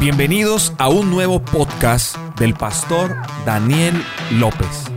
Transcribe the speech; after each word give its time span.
Bienvenidos 0.00 0.72
a 0.78 0.88
un 0.88 1.10
nuevo 1.10 1.42
podcast 1.42 2.16
del 2.38 2.54
pastor 2.54 3.16
Daniel 3.44 3.92
López. 4.38 4.90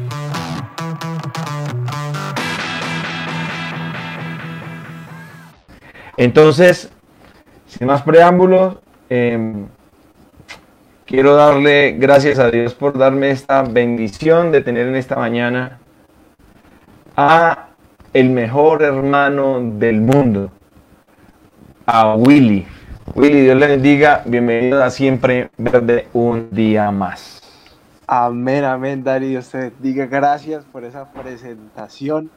Entonces, 6.15 6.89
sin 7.67 7.87
más 7.87 8.03
preámbulos, 8.03 8.77
em, 9.09 9.67
quiero 11.05 11.35
darle 11.35 11.97
gracias 11.99 12.39
a 12.39 12.49
Dios 12.49 12.73
por 12.73 12.97
darme 12.97 13.31
esta 13.31 13.61
bendición 13.63 14.53
de 14.53 14.61
tener 14.61 14.87
en 14.87 14.95
esta 14.95 15.17
mañana 15.17 15.79
a 17.17 17.67
el 18.13 18.29
mejor 18.29 18.83
hermano 18.83 19.59
del 19.61 19.99
mundo, 19.99 20.49
a 21.85 22.15
Willy. 22.15 22.65
Willy, 23.15 23.41
Dios 23.41 23.57
le 23.57 23.67
bendiga. 23.67 24.23
Bienvenido 24.25 24.83
a 24.83 24.89
Siempre 24.89 25.51
Verde 25.57 26.07
un 26.13 26.49
día 26.51 26.89
más. 26.89 27.41
Amén, 28.07 28.63
amén, 28.63 29.03
Dari. 29.03 29.29
Dios 29.29 29.49
te 29.49 29.57
bendiga. 29.57 30.07
Gracias 30.07 30.65
por 30.65 30.83
esa 30.83 31.11
presentación. 31.11 32.31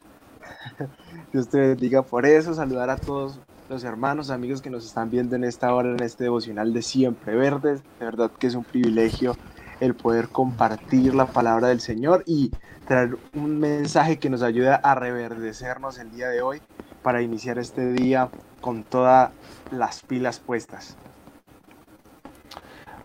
Dios 1.32 1.48
te 1.48 1.58
bendiga 1.58 2.02
por 2.02 2.26
eso. 2.26 2.52
Saludar 2.52 2.90
a 2.90 2.96
todos 2.96 3.40
los 3.70 3.84
hermanos, 3.84 4.30
amigos 4.30 4.60
que 4.60 4.68
nos 4.68 4.84
están 4.84 5.08
viendo 5.08 5.36
en 5.36 5.44
esta 5.44 5.72
hora, 5.72 5.90
en 5.90 6.02
este 6.02 6.24
devocional 6.24 6.74
de 6.74 6.82
Siempre 6.82 7.34
Verdes. 7.36 7.82
De 7.98 8.04
verdad 8.04 8.30
que 8.38 8.48
es 8.48 8.54
un 8.54 8.64
privilegio 8.64 9.36
el 9.80 9.94
poder 9.94 10.28
compartir 10.28 11.14
la 11.14 11.26
palabra 11.26 11.68
del 11.68 11.80
Señor 11.80 12.22
y 12.26 12.50
traer 12.86 13.16
un 13.34 13.58
mensaje 13.58 14.18
que 14.18 14.30
nos 14.30 14.42
ayude 14.42 14.70
a 14.70 14.94
reverdecernos 14.94 15.98
el 15.98 16.10
día 16.10 16.28
de 16.28 16.42
hoy 16.42 16.60
para 17.02 17.22
iniciar 17.22 17.58
este 17.58 17.92
día 17.92 18.30
con 18.60 18.82
todas 18.82 19.30
las 19.70 20.02
pilas 20.02 20.38
puestas. 20.38 20.96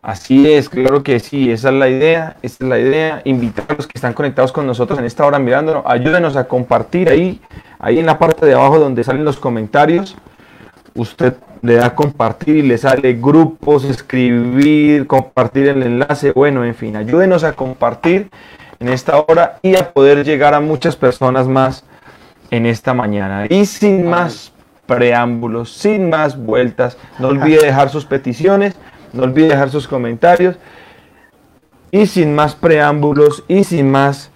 Así 0.02 0.52
es, 0.52 0.68
claro 0.68 1.04
que 1.04 1.20
sí, 1.20 1.52
esa 1.52 1.70
es 1.70 1.76
la 1.76 1.88
idea, 1.88 2.36
esa 2.42 2.64
es 2.64 2.70
la 2.70 2.80
idea, 2.80 3.22
invitar 3.24 3.66
a 3.70 3.76
los 3.76 3.86
que 3.86 4.00
están 4.00 4.14
conectados 4.14 4.52
con 4.52 4.66
nosotros 4.66 4.98
en 4.98 5.06
esta 5.06 5.26
hora 5.28 5.38
mirándonos, 5.38 5.84
ayúdenos 5.86 6.36
a 6.36 6.48
compartir 6.48 7.08
ahí, 7.08 7.40
ahí 7.78 8.00
en 8.00 8.08
la 8.08 8.18
parte 8.18 8.48
de 8.48 8.56
abajo 8.56 8.80
donde 8.80 9.04
salen 9.04 9.24
los 9.24 9.38
comentarios, 9.38 10.18
usted 10.96 11.36
le 11.62 11.76
da 11.76 11.94
compartir 11.94 12.58
y 12.58 12.62
le 12.64 12.80
sale 12.80 13.14
grupos, 13.14 13.84
escribir, 13.84 15.06
compartir 15.06 15.68
el 15.68 15.84
enlace, 15.84 16.32
bueno, 16.32 16.66
en 16.66 16.74
fin, 16.74 16.96
ayúdenos 16.96 17.44
a 17.44 17.54
compartir 17.54 18.32
en 18.80 18.90
esta 18.90 19.20
hora 19.20 19.60
y 19.62 19.76
a 19.76 19.94
poder 19.94 20.26
llegar 20.26 20.56
a 20.56 20.60
muchas 20.60 20.96
personas 20.96 21.48
más 21.48 21.84
en 22.50 22.66
esta 22.66 22.96
mañana. 22.96 23.46
Y 23.48 23.68
sin 23.68 24.10
más 24.10 24.52
preámbulos, 24.92 25.72
sin 25.72 26.10
más 26.10 26.38
vueltas, 26.38 26.98
no 27.18 27.30
olvide 27.30 27.66
dejar 27.66 27.90
sus 27.90 28.06
peticiones, 28.06 28.76
no 29.14 29.24
olvide 29.24 29.48
dejar 29.48 29.70
sus 29.70 29.88
comentarios 29.88 30.58
y 31.92 32.08
sin 32.08 32.36
más 32.36 32.56
preámbulos 32.56 33.46
y 33.48 33.64
sin 33.64 33.90
más 33.90 34.32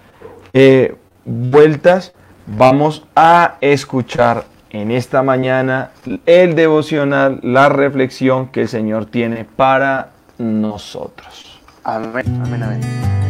eh, 0.54 0.96
vueltas, 1.26 2.14
vamos 2.46 3.06
a 3.14 3.56
escuchar 3.60 4.44
en 4.70 4.90
esta 4.90 5.22
mañana 5.22 5.90
el 6.24 6.54
devocional, 6.54 7.40
la 7.42 7.68
reflexión 7.68 8.48
que 8.48 8.62
el 8.62 8.68
Señor 8.68 9.04
tiene 9.04 9.44
para 9.44 10.12
nosotros. 10.38 11.60
Amén, 11.84 12.40
amén, 12.42 12.62
amén. 12.62 13.25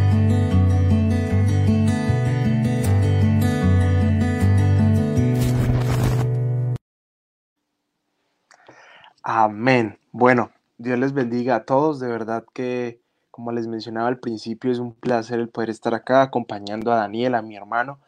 Amén. 9.29 9.99
Bueno, 10.13 10.53
Dios 10.79 11.01
les 11.01 11.13
bendiga 11.13 11.57
a 11.57 11.65
todos. 11.65 11.99
De 11.99 12.07
verdad 12.07 12.45
que, 12.55 13.01
como 13.33 13.51
les 13.51 13.67
mencionaba 13.67 14.07
al 14.07 14.21
principio, 14.21 14.71
es 14.71 14.79
un 14.79 14.95
placer 14.95 15.41
el 15.41 15.49
poder 15.49 15.69
estar 15.69 15.95
acá 15.95 16.23
acompañando 16.23 16.93
a 16.93 16.97
Daniel, 16.99 17.35
a 17.35 17.43
mi 17.43 17.57
hermano, 17.57 17.99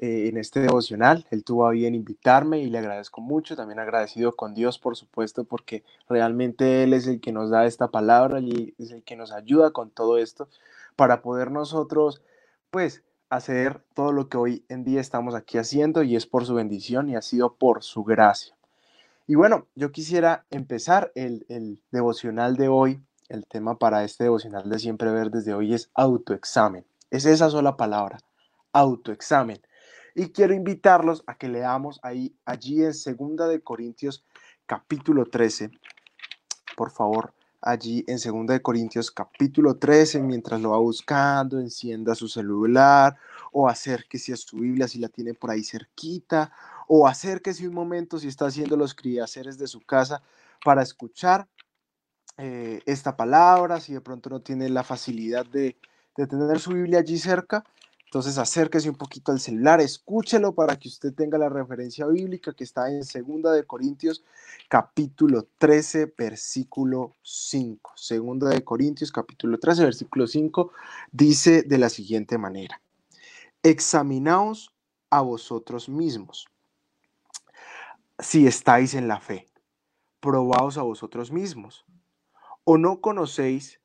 eh, 0.00 0.26
en 0.28 0.36
este 0.36 0.58
devocional. 0.58 1.28
Él 1.30 1.44
tuvo 1.44 1.68
a 1.68 1.70
bien 1.70 1.94
invitarme 1.94 2.58
y 2.58 2.70
le 2.70 2.78
agradezco 2.78 3.20
mucho. 3.20 3.54
También 3.54 3.78
agradecido 3.78 4.34
con 4.34 4.52
Dios, 4.52 4.80
por 4.80 4.96
supuesto, 4.96 5.44
porque 5.44 5.84
realmente 6.08 6.82
Él 6.82 6.92
es 6.92 7.06
el 7.06 7.20
que 7.20 7.30
nos 7.30 7.50
da 7.50 7.66
esta 7.66 7.92
palabra 7.92 8.40
y 8.40 8.74
es 8.76 8.90
el 8.90 9.04
que 9.04 9.14
nos 9.14 9.30
ayuda 9.30 9.70
con 9.70 9.90
todo 9.90 10.18
esto 10.18 10.48
para 10.96 11.22
poder 11.22 11.52
nosotros, 11.52 12.20
pues, 12.72 13.04
hacer 13.30 13.80
todo 13.94 14.10
lo 14.10 14.28
que 14.28 14.38
hoy 14.38 14.64
en 14.68 14.82
día 14.82 15.00
estamos 15.00 15.36
aquí 15.36 15.56
haciendo 15.56 16.02
y 16.02 16.16
es 16.16 16.26
por 16.26 16.44
su 16.44 16.54
bendición 16.54 17.08
y 17.08 17.14
ha 17.14 17.22
sido 17.22 17.54
por 17.54 17.84
su 17.84 18.02
gracia. 18.02 18.56
Y 19.26 19.36
bueno, 19.36 19.68
yo 19.74 19.90
quisiera 19.90 20.44
empezar 20.50 21.10
el, 21.14 21.46
el 21.48 21.82
devocional 21.90 22.56
de 22.56 22.68
hoy. 22.68 23.00
El 23.30 23.46
tema 23.46 23.78
para 23.78 24.04
este 24.04 24.24
devocional 24.24 24.68
de 24.68 24.78
Siempre 24.78 25.10
Ver 25.10 25.30
desde 25.30 25.54
hoy 25.54 25.72
es 25.72 25.90
autoexamen. 25.94 26.84
Es 27.10 27.24
esa 27.24 27.48
sola 27.48 27.76
palabra, 27.78 28.18
autoexamen. 28.72 29.62
Y 30.14 30.28
quiero 30.28 30.52
invitarlos 30.52 31.24
a 31.26 31.36
que 31.36 31.48
leamos 31.48 32.00
ahí, 32.02 32.36
allí 32.44 32.84
en 32.84 32.92
Segunda 32.92 33.48
de 33.48 33.62
Corintios 33.62 34.24
capítulo 34.66 35.24
13. 35.24 35.70
Por 36.76 36.90
favor, 36.90 37.32
allí 37.62 38.04
en 38.06 38.18
Segunda 38.18 38.52
de 38.52 38.60
Corintios 38.60 39.10
capítulo 39.10 39.76
13, 39.76 40.20
mientras 40.22 40.60
lo 40.60 40.70
va 40.70 40.78
buscando, 40.78 41.58
encienda 41.58 42.14
su 42.14 42.28
celular 42.28 43.16
o 43.52 43.68
acérquese 43.70 44.34
a 44.34 44.36
su 44.36 44.58
Biblia 44.58 44.86
si 44.86 44.98
la 44.98 45.08
tiene 45.08 45.32
por 45.32 45.50
ahí 45.50 45.64
cerquita 45.64 46.52
o 46.86 47.06
acérquese 47.06 47.66
un 47.66 47.74
momento 47.74 48.18
si 48.18 48.28
está 48.28 48.46
haciendo 48.46 48.76
los 48.76 48.94
criaceres 48.94 49.58
de 49.58 49.66
su 49.66 49.80
casa 49.80 50.22
para 50.64 50.82
escuchar 50.82 51.48
eh, 52.38 52.80
esta 52.86 53.16
palabra, 53.16 53.80
si 53.80 53.92
de 53.92 54.00
pronto 54.00 54.30
no 54.30 54.40
tiene 54.40 54.68
la 54.68 54.82
facilidad 54.82 55.46
de, 55.46 55.76
de 56.16 56.26
tener 56.26 56.58
su 56.58 56.72
Biblia 56.72 57.00
allí 57.00 57.18
cerca, 57.18 57.64
entonces 58.14 58.38
acérquese 58.38 58.88
un 58.88 58.94
poquito 58.94 59.32
al 59.32 59.40
celular, 59.40 59.80
escúchelo 59.80 60.54
para 60.54 60.78
que 60.78 60.88
usted 60.88 61.12
tenga 61.12 61.36
la 61.36 61.48
referencia 61.48 62.06
bíblica 62.06 62.52
que 62.52 62.62
está 62.62 62.88
en 62.88 63.02
Segunda 63.02 63.50
de 63.52 63.64
Corintios 63.64 64.22
capítulo 64.68 65.48
13 65.58 66.14
versículo 66.16 67.16
5. 67.22 67.92
Segunda 67.96 68.50
de 68.50 68.62
Corintios 68.62 69.10
capítulo 69.10 69.58
13 69.58 69.82
versículo 69.82 70.28
5 70.28 70.70
dice 71.10 71.62
de 71.62 71.78
la 71.78 71.88
siguiente 71.88 72.38
manera: 72.38 72.80
Examinaos 73.64 74.72
a 75.10 75.20
vosotros 75.20 75.88
mismos 75.88 76.46
si 78.18 78.46
estáis 78.46 78.94
en 78.94 79.08
la 79.08 79.20
fe. 79.20 79.48
Probaos 80.20 80.78
a 80.78 80.82
vosotros 80.82 81.30
mismos. 81.30 81.84
¿O 82.64 82.78
no 82.78 83.00
conocéis 83.00 83.80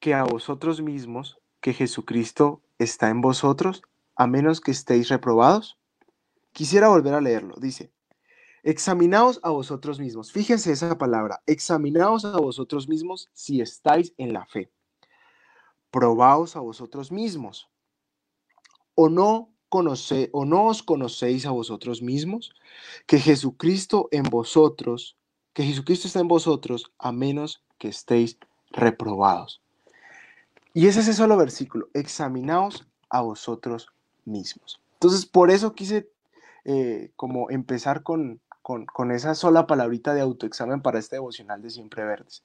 que 0.00 0.14
a 0.14 0.24
vosotros 0.24 0.80
mismos, 0.80 1.38
que 1.60 1.72
Jesucristo 1.72 2.62
está 2.78 3.10
en 3.10 3.20
vosotros, 3.20 3.82
a 4.16 4.26
menos 4.26 4.60
que 4.60 4.70
estéis 4.70 5.08
reprobados? 5.08 5.78
Quisiera 6.52 6.88
volver 6.88 7.14
a 7.14 7.20
leerlo. 7.20 7.56
Dice, 7.60 7.92
examinaos 8.62 9.38
a 9.42 9.50
vosotros 9.50 10.00
mismos. 10.00 10.32
Fíjense 10.32 10.72
esa 10.72 10.98
palabra, 10.98 11.42
examinaos 11.46 12.24
a 12.24 12.38
vosotros 12.38 12.88
mismos 12.88 13.28
si 13.32 13.60
estáis 13.60 14.14
en 14.18 14.32
la 14.32 14.46
fe. 14.46 14.70
Probaos 15.90 16.56
a 16.56 16.60
vosotros 16.60 17.12
mismos. 17.12 17.68
¿O 18.94 19.08
no 19.08 19.52
conoce, 19.68 20.30
o 20.32 20.44
no 20.44 20.66
os 20.66 20.82
conocéis 20.82 21.46
a 21.46 21.50
vosotros 21.50 22.02
mismos, 22.02 22.54
que 23.06 23.18
Jesucristo 23.18 24.08
en 24.10 24.24
vosotros, 24.24 25.16
que 25.52 25.64
Jesucristo 25.64 26.06
está 26.06 26.20
en 26.20 26.28
vosotros, 26.28 26.90
a 26.98 27.12
menos 27.12 27.62
que 27.78 27.88
estéis 27.88 28.38
reprobados. 28.70 29.60
Y 30.74 30.86
ese 30.86 31.00
es 31.00 31.08
ese 31.08 31.18
solo 31.18 31.36
versículo, 31.36 31.88
examinaos 31.94 32.86
a 33.08 33.20
vosotros 33.20 33.88
mismos. 34.24 34.80
Entonces, 34.94 35.26
por 35.26 35.50
eso 35.50 35.74
quise 35.74 36.08
eh, 36.64 37.10
como 37.16 37.50
empezar 37.50 38.02
con, 38.02 38.40
con, 38.62 38.86
con, 38.86 39.10
esa 39.10 39.34
sola 39.34 39.66
palabrita 39.66 40.14
de 40.14 40.20
autoexamen 40.20 40.82
para 40.82 40.98
este 40.98 41.16
devocional 41.16 41.62
de 41.62 41.70
Siempre 41.70 42.04
Verdes. 42.04 42.42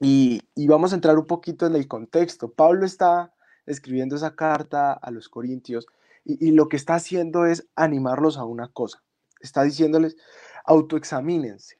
Y, 0.00 0.42
y 0.54 0.66
vamos 0.66 0.92
a 0.92 0.96
entrar 0.96 1.18
un 1.18 1.26
poquito 1.26 1.66
en 1.66 1.74
el 1.74 1.88
contexto. 1.88 2.50
Pablo 2.50 2.86
está 2.86 3.32
escribiendo 3.66 4.16
esa 4.16 4.34
carta 4.34 4.92
a 4.92 5.10
los 5.10 5.28
corintios 5.28 5.86
y, 6.26 6.50
lo 6.50 6.68
que 6.68 6.76
está 6.76 6.96
haciendo 6.96 7.46
es 7.46 7.68
animarlos 7.76 8.36
a 8.36 8.44
una 8.44 8.68
cosa. 8.68 9.02
Está 9.40 9.62
diciéndoles, 9.62 10.16
autoexamínense. 10.64 11.78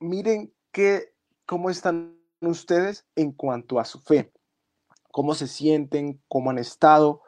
Miren 0.00 0.52
qué, 0.72 1.14
cómo 1.46 1.70
están 1.70 2.18
ustedes 2.40 3.06
en 3.14 3.30
cuanto 3.30 3.78
a 3.78 3.84
su 3.84 4.00
fe, 4.00 4.32
cómo 5.12 5.34
se 5.34 5.46
sienten, 5.46 6.20
cómo 6.26 6.50
han 6.50 6.58
estado. 6.58 7.22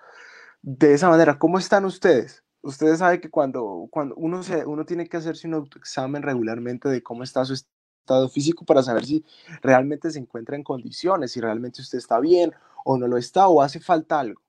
De 0.60 0.94
esa 0.94 1.08
manera, 1.08 1.38
¿cómo 1.38 1.58
están 1.58 1.84
ustedes? 1.84 2.42
Ustedes 2.62 2.98
saben 2.98 3.20
que 3.20 3.30
cuando, 3.30 3.87
cuando 3.90 4.16
uno, 4.16 4.42
se, 4.42 4.66
uno 4.66 4.84
tiene 4.84 5.08
que 5.08 5.19
hacerse 5.19 5.46
un 5.46 5.54
autoexamen 5.54 6.22
regularmente 6.22 6.88
de 6.88 7.02
cómo 7.02 7.22
está 7.22 7.44
su 7.44 7.52
estado 7.52 8.28
físico 8.28 8.64
para 8.64 8.82
saber 8.82 9.04
si 9.04 9.25
realmente 9.62 10.10
se 10.10 10.19
encuentra 10.19 10.56
en 10.56 10.64
condiciones, 10.64 11.32
si 11.32 11.40
realmente 11.40 11.80
usted 11.80 11.98
está 11.98 12.19
bien 12.19 12.52
o 12.84 12.98
no 12.98 13.06
lo 13.06 13.19
está 13.19 13.46
o 13.46 13.62
hace 13.62 13.78
falta 13.78 14.19
algo. 14.19 14.44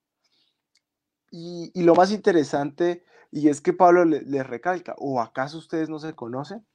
Y, 1.31 1.71
lo 1.81 1.95
más 1.95 2.11
interesante, 2.11 3.03
y 3.31 3.49
es 3.49 3.61
que 3.61 3.73
Pablo 3.73 4.05
les 4.05 4.25
le 4.27 4.43
recalca, 4.43 4.95
¿o 4.97 5.19
acaso 5.21 5.57
ustedes 5.57 5.89
no 5.89 5.99
se 5.99 6.13
conocen? 6.13 6.65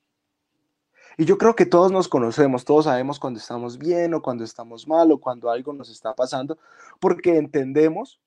Y 1.16 1.24
yo 1.24 1.38
creo 1.38 1.56
que 1.56 1.66
todos 1.66 1.92
nos 1.92 2.08
conocemos, 2.08 2.64
todos 2.64 2.84
sabemos 2.84 3.18
cuando 3.18 3.40
estamos 3.40 3.78
bien 3.78 4.14
o 4.14 4.22
cuando 4.22 4.44
estamos 4.44 4.86
mal 4.86 5.10
o 5.12 5.20
cuando 5.20 5.50
algo 5.50 5.72
nos 5.72 5.90
está 5.90 6.14
pasando, 6.14 6.58
porque 7.00 7.36
entendemos 7.36 8.20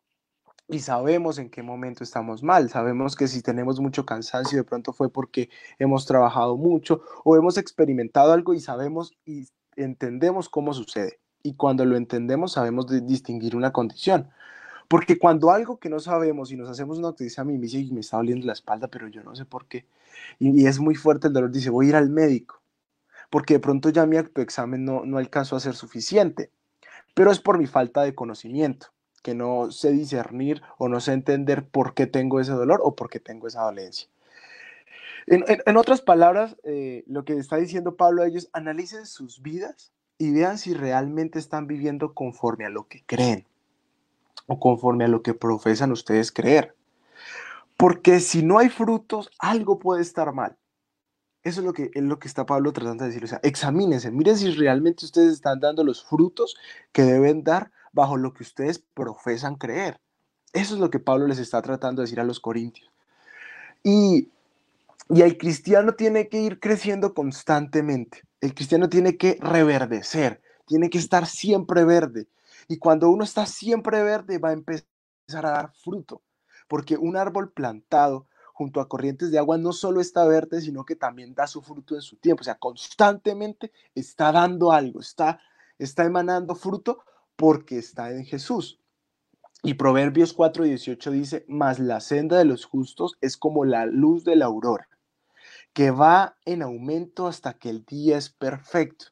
y 0.68 0.80
sabemos 0.80 1.38
en 1.40 1.50
qué 1.50 1.62
momento 1.62 2.04
estamos 2.04 2.44
mal. 2.44 2.70
Sabemos 2.70 3.16
que 3.16 3.28
si 3.28 3.42
tenemos 3.42 3.80
mucho 3.80 4.06
cansancio, 4.06 4.58
de 4.58 4.64
pronto 4.64 4.94
fue 4.94 5.12
porque 5.12 5.50
hemos 5.80 6.06
trabajado 6.06 6.58
mucho 6.58 7.02
o 7.24 7.36
hemos 7.36 7.58
experimentado 7.58 8.34
algo 8.34 8.54
y 8.54 8.60
sabemos 8.60 9.14
y 9.26 9.48
entendemos 9.76 10.50
cómo 10.50 10.74
sucede. 10.74 11.20
Y 11.44 11.56
cuando 11.56 11.86
lo 11.86 11.98
entendemos, 11.98 12.54
sabemos 12.54 12.88
distinguir 13.06 13.56
una 13.56 13.74
condición. 13.74 14.30
Porque 14.94 15.18
cuando 15.18 15.50
algo 15.50 15.80
que 15.80 15.90
no 15.90 16.00
sabemos 16.00 16.52
y 16.52 16.56
nos 16.56 16.70
hacemos 16.70 17.00
una 17.00 17.08
noticia 17.08 17.42
a 17.42 17.46
mí 17.46 17.54
me 17.54 17.62
dice, 17.62 17.80
y 17.80 17.92
me 17.92 18.02
está 18.02 18.18
doliendo 18.18 18.46
la 18.46 18.54
espalda, 18.54 18.88
pero 18.90 19.08
yo 19.08 19.24
no 19.24 19.36
sé 19.36 19.44
por 19.44 19.66
qué, 19.66 19.88
y, 20.38 20.68
es 20.68 20.78
muy 20.78 20.94
fuerte 20.94 21.26
el 21.26 21.34
dolor, 21.34 21.50
dice, 21.50 21.72
voy 21.72 21.88
a 21.88 21.90
ir 21.90 21.96
al 21.96 22.12
médico, 22.12 22.62
porque 23.32 23.56
de 23.56 23.60
pronto 23.60 23.90
ya 23.90 24.06
mi 24.06 24.18
examen 24.18 24.86
no, 24.86 25.04
no 25.04 25.18
alcanzó 25.18 25.56
a 25.56 25.62
ser 25.62 25.74
suficiente, 25.74 26.52
pero 27.16 27.32
es 27.32 27.40
por 27.40 27.58
mi 27.58 27.66
falta 27.66 28.04
de 28.04 28.14
conocimiento 28.14 28.90
que 29.24 29.34
no 29.34 29.72
sé 29.72 29.94
discernir 29.94 30.62
o 30.78 30.88
no 30.90 31.00
sé 31.00 31.14
entender 31.14 31.68
por 31.68 31.96
qué 31.96 32.06
tengo 32.06 32.40
ese 32.40 32.52
dolor 32.52 32.80
o 32.84 32.96
por 32.96 33.10
qué 33.10 33.20
tengo 33.20 33.48
esa 33.48 33.64
dolencia. 33.64 34.10
En, 35.26 35.76
otras 35.76 36.02
palabras, 36.02 36.56
eh, 36.66 37.04
lo 37.08 37.26
que 37.26 37.34
está 37.34 37.56
diciendo 37.56 37.96
Pablo 37.96 38.22
a 38.22 38.28
ellos, 38.28 38.48
analicen 38.54 39.08
sus 39.08 39.42
vidas 39.42 39.92
y 40.20 40.32
vean 40.32 40.60
si 40.60 40.76
realmente 40.76 41.40
están 41.40 41.66
viviendo 41.66 42.14
conforme 42.14 42.66
a 42.66 42.70
lo 42.70 42.88
que 42.88 43.02
creen 43.08 43.48
o 44.48 44.60
conforme 44.60 45.06
a 45.06 45.08
lo 45.08 45.22
que 45.22 45.34
profesan 45.34 45.92
ustedes 45.92 46.32
creer. 46.32 46.76
Porque 47.78 48.20
si 48.20 48.44
no 48.44 48.60
hay 48.60 48.70
frutos, 48.70 49.30
algo 49.40 49.80
puede 49.80 50.02
estar 50.02 50.34
mal. 50.34 50.58
Eso 51.44 51.60
es 51.60 51.66
lo 51.66 51.74
que, 51.74 51.92
es 51.94 52.04
lo 52.04 52.20
que 52.20 52.28
está 52.28 52.46
Pablo 52.46 52.72
tratando 52.72 53.04
de 53.04 53.10
decir. 53.10 53.24
O 53.24 53.28
sea, 53.28 53.40
examínense, 53.44 54.12
miren 54.12 54.38
si 54.38 54.52
realmente 54.52 55.06
ustedes 55.06 55.34
están 55.34 55.60
dando 55.60 55.84
los 55.84 56.04
frutos 56.04 56.56
que 56.92 57.04
deben 57.04 57.44
dar 57.44 57.72
bajo 57.92 58.16
lo 58.16 58.34
que 58.34 58.44
ustedes 58.44 58.80
profesan 58.80 59.56
creer. 59.56 60.00
Eso 60.54 60.76
es 60.76 60.80
lo 60.80 60.90
que 60.90 61.00
Pablo 61.00 61.28
les 61.28 61.40
está 61.40 61.62
tratando 61.62 62.02
de 62.02 62.06
decir 62.06 62.20
a 62.20 62.24
los 62.24 62.40
corintios. 62.40 62.90
Y, 63.84 64.30
y 65.10 65.22
el 65.22 65.38
cristiano 65.38 65.96
tiene 65.96 66.30
que 66.30 66.40
ir 66.40 66.60
creciendo 66.60 67.14
constantemente. 67.14 68.22
El 68.40 68.54
cristiano 68.54 68.88
tiene 68.88 69.18
que 69.18 69.38
reverdecer, 69.42 70.42
tiene 70.66 70.90
que 70.90 70.98
estar 70.98 71.26
siempre 71.26 71.84
verde. 71.84 72.28
Y 72.68 72.78
cuando 72.78 73.10
uno 73.10 73.24
está 73.24 73.46
siempre 73.46 74.04
verde 74.04 74.38
va 74.38 74.50
a 74.50 74.54
empezar 74.54 74.86
a 75.28 75.52
dar 75.52 75.74
fruto. 75.74 76.22
Porque 76.68 76.98
un 76.98 77.18
árbol 77.18 77.52
plantado 77.52 78.28
junto 78.54 78.80
a 78.80 78.88
corrientes 78.88 79.32
de 79.32 79.40
agua 79.40 79.58
no 79.58 79.74
solo 79.74 80.00
está 80.00 80.26
verde, 80.26 80.62
sino 80.62 80.86
que 80.86 80.96
también 80.96 81.34
da 81.34 81.48
su 81.48 81.62
fruto 81.62 81.96
en 81.96 82.02
su 82.02 82.18
tiempo. 82.18 82.42
O 82.42 82.44
sea, 82.46 82.56
constantemente 82.56 83.72
está 83.96 84.32
dando 84.32 84.72
algo, 84.72 85.00
está, 85.00 85.40
está 85.78 86.06
emanando 86.06 86.56
fruto 86.56 87.04
porque 87.36 87.80
está 87.80 88.12
en 88.12 88.26
Jesús. 88.26 88.80
Y 89.64 89.76
Proverbios 89.76 90.36
4:18 90.36 91.12
dice, 91.12 91.46
mas 91.48 91.80
la 91.80 92.00
senda 92.00 92.38
de 92.38 92.46
los 92.46 92.66
justos 92.66 93.18
es 93.22 93.38
como 93.38 93.66
la 93.66 93.86
luz 93.86 94.24
de 94.24 94.36
la 94.36 94.46
aurora, 94.46 94.88
que 95.74 95.90
va 95.90 96.38
en 96.46 96.62
aumento 96.62 97.28
hasta 97.28 97.54
que 97.54 97.70
el 97.70 97.86
día 97.86 98.18
es 98.18 98.30
perfecto. 98.30 99.06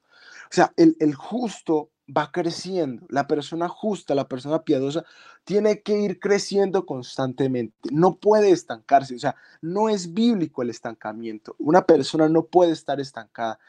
O 0.46 0.54
sea, 0.54 0.74
el, 0.76 0.98
el 1.00 1.16
justo 1.16 1.90
va 2.16 2.32
creciendo, 2.32 3.06
la 3.10 3.28
persona 3.28 3.68
justa, 3.68 4.16
la 4.16 4.28
persona 4.28 4.64
piadosa, 4.64 5.06
tiene 5.44 5.82
que 5.82 6.00
ir 6.00 6.20
creciendo 6.20 6.86
constantemente, 6.86 7.90
no 7.92 8.16
puede 8.16 8.52
estancarse, 8.52 9.16
o 9.16 9.20
sea, 9.20 9.36
no 9.62 9.90
es 9.90 10.14
bíblico 10.14 10.62
el 10.62 10.70
estancamiento, 10.70 11.56
una 11.60 11.86
persona 11.86 12.28
no 12.30 12.46
puede 12.46 12.72
estar 12.72 13.00
estancada, 13.00 13.60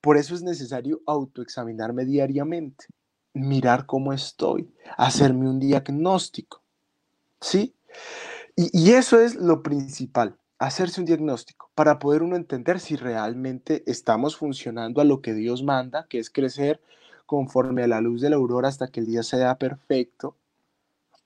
por 0.00 0.16
eso 0.16 0.34
es 0.34 0.42
necesario 0.42 1.00
autoexaminarme 1.06 2.04
diariamente 2.04 2.86
mirar 3.34 3.86
cómo 3.86 4.12
estoy, 4.12 4.70
hacerme 4.96 5.48
un 5.48 5.58
diagnóstico. 5.58 6.62
¿Sí? 7.40 7.74
Y, 8.54 8.92
eso 8.92 9.20
es 9.20 9.34
lo 9.34 9.62
principal, 9.62 10.36
hacerse 10.58 11.00
un 11.00 11.06
diagnóstico 11.06 11.70
para 11.74 11.98
poder 11.98 12.22
uno 12.22 12.36
entender 12.36 12.78
si 12.78 12.96
realmente 12.96 13.82
estamos 13.86 14.36
funcionando 14.36 15.00
a 15.00 15.04
lo 15.04 15.22
que 15.22 15.32
Dios 15.32 15.62
manda, 15.62 16.06
que 16.08 16.18
es 16.18 16.30
crecer 16.30 16.80
conforme 17.32 17.82
a 17.82 17.88
la 17.88 18.02
luz 18.02 18.20
de 18.20 18.28
la 18.28 18.36
aurora 18.36 18.68
hasta 18.68 18.88
que 18.88 19.00
el 19.00 19.06
día 19.06 19.22
sea 19.22 19.56
perfecto, 19.56 20.36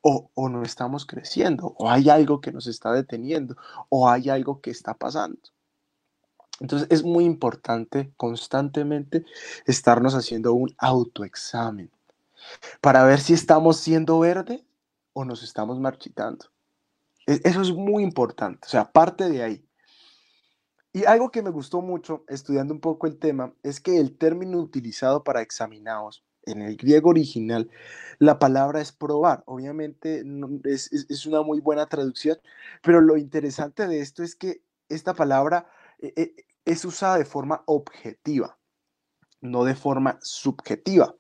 o, 0.03 0.31
o, 0.35 0.49
no 0.49 0.63
estamos 0.63 1.05
creciendo, 1.05 1.75
o 1.79 1.91
hay 1.91 2.11
algo 2.11 2.41
que 2.41 2.53
nos 2.53 2.69
está 2.69 2.93
deteniendo, 2.93 3.57
o 3.89 4.09
hay 4.09 4.29
algo 4.29 4.61
que 4.61 4.71
está 4.71 4.95
pasando. 4.95 5.41
Entonces 6.61 6.87
es 6.93 7.03
muy 7.03 7.25
importante 7.25 8.13
constantemente 8.17 9.25
estarnos 9.67 10.15
haciendo 10.15 10.53
un 10.53 10.73
autoexamen 10.79 11.91
para 12.81 13.03
ver 13.03 13.19
si 13.19 13.33
estamos 13.33 13.79
siendo 13.79 14.21
verde 14.21 14.65
o 15.13 15.25
nos 15.25 15.43
estamos 15.43 15.81
marchitando. 15.81 16.47
E, 17.27 17.41
eso 17.43 17.63
es 17.63 17.73
muy 17.73 18.05
importante, 18.05 18.61
o 18.65 18.71
sea, 18.71 18.93
parte 18.93 19.29
de 19.29 19.43
ahí. 19.43 19.66
Y 20.97 21.05
algo 21.05 21.31
que 21.31 21.43
me 21.43 21.51
gustó 21.51 21.83
mucho 21.83 22.25
estudiando 22.27 22.73
un 22.73 22.81
poco 22.81 23.07
el 23.07 23.19
tema 23.19 23.53
es 23.63 23.81
que 23.81 23.99
el 23.99 24.17
término 24.17 24.57
utilizado 24.57 25.25
para 25.25 25.43
examinados 25.43 26.25
en 26.47 26.63
el 26.63 26.79
griego 26.79 27.11
original, 27.11 27.69
la 28.19 28.39
palabra 28.39 28.81
es 28.81 28.93
probar. 28.93 29.43
Obviamente 29.45 30.25
es, 30.65 30.91
es 30.91 31.27
una 31.27 31.43
muy 31.43 31.61
buena 31.61 31.85
traducción, 31.85 32.39
pero 32.83 33.03
lo 33.03 33.19
interesante 33.19 33.87
de 33.87 34.01
esto 34.01 34.23
es 34.23 34.37
que 34.37 34.63
esta 34.89 35.13
palabra 35.13 35.67
eh, 35.99 36.15
eh, 36.17 36.35
es 36.65 36.83
usada 36.87 37.19
de 37.19 37.27
forma 37.27 37.63
objetiva 37.67 38.57
no 39.43 39.65
de 39.65 39.75
forma 39.75 40.19
subjetiva. 40.23 41.15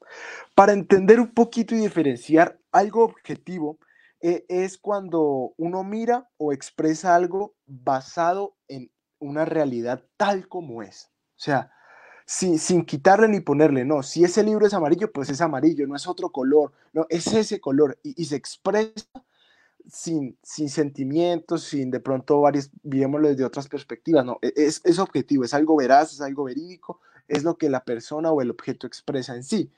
Para 0.55 0.73
entender 0.73 1.21
un 1.21 1.35
poquito 1.35 1.75
y 1.75 1.81
diferenciar 1.81 2.59
algo 2.73 3.05
objetivo, 3.05 3.79
eh, 4.23 4.47
es 4.49 4.79
cuando 4.79 5.53
uno 5.59 5.85
mira 5.85 6.31
o 6.39 6.55
expresa 6.55 7.15
algo 7.15 7.55
basado 7.67 8.57
en 8.69 8.91
una 9.19 9.45
realidad 9.45 10.03
tal 10.17 10.49
como 10.49 10.83
es. 10.83 11.11
O 11.37 11.41
sea, 11.41 11.71
sin, 12.27 12.59
sin, 12.59 12.85
quitarle 12.85 13.29
ni 13.29 13.41
ponerle, 13.41 13.85
no, 13.85 14.03
si 14.03 14.25
ese 14.25 14.43
libro 14.43 14.67
es 14.67 14.75
amarillo, 14.75 15.13
pues 15.13 15.31
es 15.31 15.41
amarillo, 15.41 15.87
no 15.87 15.95
es 15.95 16.09
otro 16.09 16.31
color, 16.31 16.73
no, 16.93 17.07
es 17.09 17.29
ese 17.29 17.61
color 17.61 17.99
y, 18.03 18.25
se 18.25 18.35
expresa 18.35 19.07
sin, 19.89 20.37
sin 20.43 20.69
sentimientos, 20.69 21.63
sin 21.63 21.91
de 21.91 22.01
pronto 22.01 22.41
varios, 22.41 22.71
viémoslo 22.83 23.29
desde 23.29 23.45
otras 23.45 23.69
perspectivas, 23.69 24.25
no, 24.25 24.39
e, 24.43 24.53
es, 24.57 24.81
es 24.85 24.99
objetivo, 24.99 25.45
es 25.45 25.55
algo 25.55 25.77
veraz, 25.77 26.15
es 26.15 26.21
algo 26.21 26.45
verídico, 26.45 27.01
es 27.29 27.45
lo 27.45 27.57
que 27.57 27.71
la 27.71 27.85
persona 27.85 28.33
o 28.33 28.41
el 28.43 28.51
objeto 28.51 28.87
expresa 28.87 29.35
en 29.37 29.45
sí. 29.45 29.71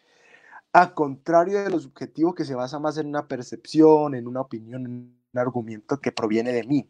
A 0.72 0.94
contrario 0.94 1.62
de 1.62 1.70
lo 1.70 1.80
subjetivo 1.80 2.34
que 2.34 2.44
se 2.44 2.54
basa 2.54 2.78
más 2.78 2.98
en 2.98 3.08
una 3.08 3.26
percepción, 3.26 4.14
en 4.14 4.26
una 4.26 4.42
opinión, 4.42 4.86
en 4.86 4.92
un 4.92 5.38
argumento 5.38 6.00
que 6.00 6.12
proviene 6.12 6.52
de 6.52 6.64
mí. 6.64 6.88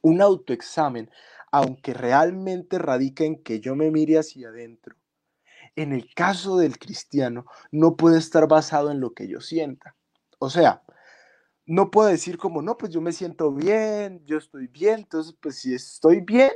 Un 0.00 0.22
autoexamen, 0.22 1.10
aunque 1.52 1.94
realmente 1.94 2.78
radica 2.78 3.24
en 3.24 3.42
que 3.42 3.60
yo 3.60 3.76
me 3.76 3.90
mire 3.90 4.18
hacia 4.18 4.48
adentro, 4.48 4.96
en 5.76 5.92
el 5.92 6.12
caso 6.14 6.56
del 6.58 6.78
cristiano, 6.78 7.46
no 7.70 7.96
puede 7.96 8.18
estar 8.18 8.48
basado 8.48 8.90
en 8.90 9.00
lo 9.00 9.14
que 9.14 9.28
yo 9.28 9.40
sienta. 9.40 9.96
O 10.38 10.50
sea, 10.50 10.82
no 11.66 11.90
puedo 11.90 12.08
decir 12.08 12.38
como, 12.38 12.62
no, 12.62 12.76
pues 12.78 12.92
yo 12.92 13.00
me 13.00 13.12
siento 13.12 13.52
bien, 13.52 14.24
yo 14.26 14.38
estoy 14.38 14.68
bien, 14.68 15.00
entonces, 15.00 15.36
pues 15.40 15.56
si 15.56 15.74
estoy 15.74 16.20
bien, 16.20 16.50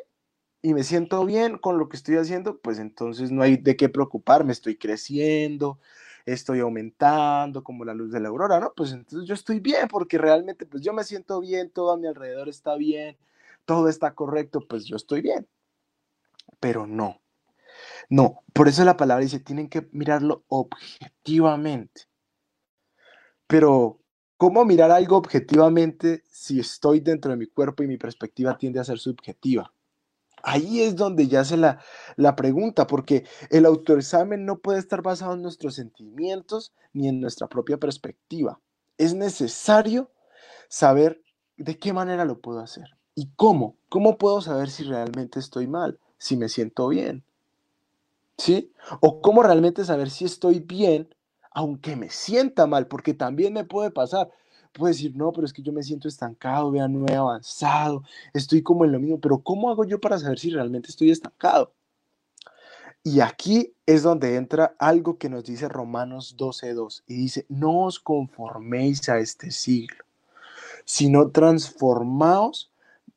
y 0.63 0.75
me 0.75 0.85
siento 0.85 1.25
bien 1.27 1.59
con 1.59 1.79
lo 1.79 1.89
que 1.89 1.97
estoy 1.97 2.17
haciendo, 2.17 2.59
pues 2.61 2.79
entonces 2.79 3.33
no 3.33 3.43
hay 3.43 3.57
de 3.57 3.77
qué 3.77 3.89
preocuparme, 3.89 4.53
estoy 4.53 4.77
creciendo, 4.79 5.81
estoy 6.25 6.61
aumentando 6.61 7.65
como 7.65 7.85
la 7.85 7.95
luz 7.95 8.13
de 8.13 8.21
la 8.21 8.29
aurora, 8.29 8.61
¿no? 8.61 8.73
Pues 8.77 8.93
entonces 8.93 9.29
yo 9.29 9.35
estoy 9.35 9.59
bien 9.61 9.89
porque 9.89 10.19
realmente 10.19 10.65
pues 10.65 10.83
yo 10.83 10.93
me 10.93 11.05
siento 11.05 11.41
bien, 11.41 11.71
todo 11.71 11.93
a 11.93 11.97
mi 11.99 12.07
alrededor 12.07 12.49
está 12.49 12.77
bien, 12.77 13.17
todo 13.65 13.89
está 13.89 14.15
correcto, 14.15 14.61
pues 14.69 14.85
yo 14.85 14.97
estoy 14.97 15.23
bien. 15.23 15.49
Pero 16.61 16.87
no, 16.87 17.23
no, 18.09 18.43
por 18.53 18.69
eso 18.69 18.85
la 18.85 18.97
palabra 18.97 19.23
dice, 19.23 19.41
tienen 19.41 19.69
que 19.69 19.89
mirarlo 19.93 20.45
objetivamente. 20.49 22.03
Pero, 23.47 24.01
¿cómo 24.37 24.65
mirar 24.65 24.91
algo 24.91 25.17
objetivamente 25.17 26.25
si 26.31 26.61
estoy 26.61 27.01
dentro 27.01 27.31
de 27.31 27.37
mi 27.37 27.47
cuerpo 27.47 27.83
y 27.83 27.89
mi 27.89 27.99
perspectiva 27.99 28.57
tiende 28.57 28.81
a 28.81 28.85
ser 28.85 28.99
subjetiva? 28.99 29.73
Ahí 30.43 30.81
es 30.81 30.97
donde 30.97 31.29
ya 31.29 31.45
se 31.45 31.57
la, 31.57 31.81
la 32.17 32.35
pregunta, 32.35 32.87
porque 32.87 33.25
el 33.51 33.65
autoexamen 33.65 34.45
no 34.45 34.59
puede 34.59 34.81
estar 34.81 35.01
basado 35.01 35.35
en 35.35 35.43
nuestros 35.43 35.77
sentimientos 35.77 36.73
ni 36.93 37.09
en 37.09 37.21
nuestra 37.21 37.49
propia 37.49 37.79
perspectiva. 37.79 38.61
Es 38.99 39.15
necesario 39.15 40.11
saber 40.69 41.23
de 41.57 41.79
qué 41.79 41.93
manera 41.93 42.25
lo 42.25 42.41
puedo 42.41 42.59
hacer 42.61 43.02
y 43.15 43.29
cómo. 43.37 43.77
¿Cómo 43.89 44.17
puedo 44.19 44.41
saber 44.41 44.71
si 44.71 44.85
realmente 44.85 45.39
estoy 45.39 45.67
mal, 45.67 45.99
si 46.19 46.37
me 46.37 46.49
siento 46.49 46.89
bien? 46.89 47.23
¿Sí? 48.39 48.73
O 49.01 49.21
cómo 49.21 49.43
realmente 49.43 49.85
saber 49.85 50.11
si 50.11 50.25
estoy 50.25 50.61
bien 50.61 51.15
aunque 51.55 51.97
me 51.97 52.09
sienta 52.09 52.67
mal, 52.67 52.87
porque 52.87 53.13
también 53.13 53.53
me 53.53 53.65
puede 53.65 53.91
pasar 53.91 54.31
puede 54.73 54.95
decir, 54.95 55.15
no, 55.15 55.33
pero 55.33 55.47
es 55.47 55.53
que 55.53 55.63
yo 55.63 55.73
me 55.73 55.83
siento 55.83 56.09
estancado, 56.09 56.71
vean, 56.71 56.93
no 56.93 57.07
he 57.07 57.15
avanzado, 57.15 58.03
estoy 58.33 58.63
como 58.63 58.85
en 58.85 58.93
lo 58.93 58.99
mismo, 58.99 59.21
pero 59.21 59.39
¿cómo 59.39 59.71
hago 59.71 59.85
yo 59.85 60.01
para 60.01 60.19
saber 60.19 60.39
si 60.39 60.51
realmente 60.51 60.89
estoy 60.89 61.11
estancado? 61.11 61.73
Y 63.05 63.21
aquí 63.21 63.75
es 63.85 64.03
donde 64.03 64.37
entra 64.37 64.75
algo 64.79 65.19
que 65.19 65.29
nos 65.29 65.45
dice 65.45 65.69
Romanos 65.69 66.37
12.2 66.39 67.03
y 67.07 67.17
dice, 67.17 67.47
no 67.49 67.85
os 67.85 67.99
conforméis 67.99 69.09
a 69.09 69.19
este 69.19 69.51
siglo, 69.51 70.05
sino 70.85 71.31
transformaos 71.31 72.72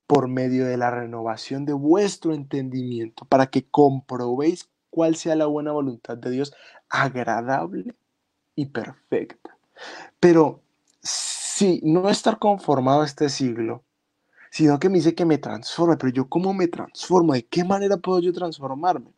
por 0.07 0.27
medio 0.27 0.65
de 0.65 0.77
la 0.77 0.91
renovación 0.91 1.65
de 1.65 1.73
vuestro 1.73 2.33
entendimiento, 2.33 3.25
para 3.25 3.47
que 3.47 3.65
comprobéis 3.65 4.69
cuál 4.89 5.15
sea 5.15 5.35
la 5.35 5.45
buena 5.45 5.71
voluntad 5.71 6.17
de 6.17 6.31
Dios, 6.31 6.53
agradable 6.89 7.95
y 8.55 8.67
perfecta. 8.67 9.57
Pero 10.19 10.61
si 11.01 11.81
no 11.83 12.09
estar 12.09 12.39
conformado 12.39 13.03
este 13.03 13.29
siglo, 13.29 13.83
sino 14.51 14.79
que 14.79 14.89
me 14.89 14.99
dice 14.99 15.15
que 15.15 15.25
me 15.25 15.37
transforme, 15.37 15.97
pero 15.97 16.13
yo 16.13 16.29
cómo 16.29 16.53
me 16.53 16.67
transformo, 16.67 17.33
de 17.33 17.45
qué 17.45 17.63
manera 17.63 17.97
puedo 17.97 18.19
yo 18.19 18.31
transformarme. 18.31 19.11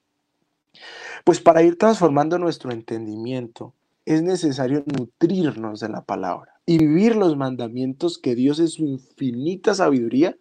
Pues 1.23 1.39
para 1.39 1.61
ir 1.61 1.77
transformando 1.77 2.39
nuestro 2.39 2.71
entendimiento 2.71 3.73
es 4.05 4.21
necesario 4.21 4.83
nutrirnos 4.85 5.79
de 5.79 5.89
la 5.89 6.01
palabra 6.01 6.53
y 6.65 6.77
vivir 6.77 7.15
los 7.15 7.35
mandamientos 7.35 8.17
que 8.17 8.35
Dios 8.35 8.59
en 8.59 8.67
su 8.69 8.85
infinita 8.85 9.73
sabiduría 9.75 10.37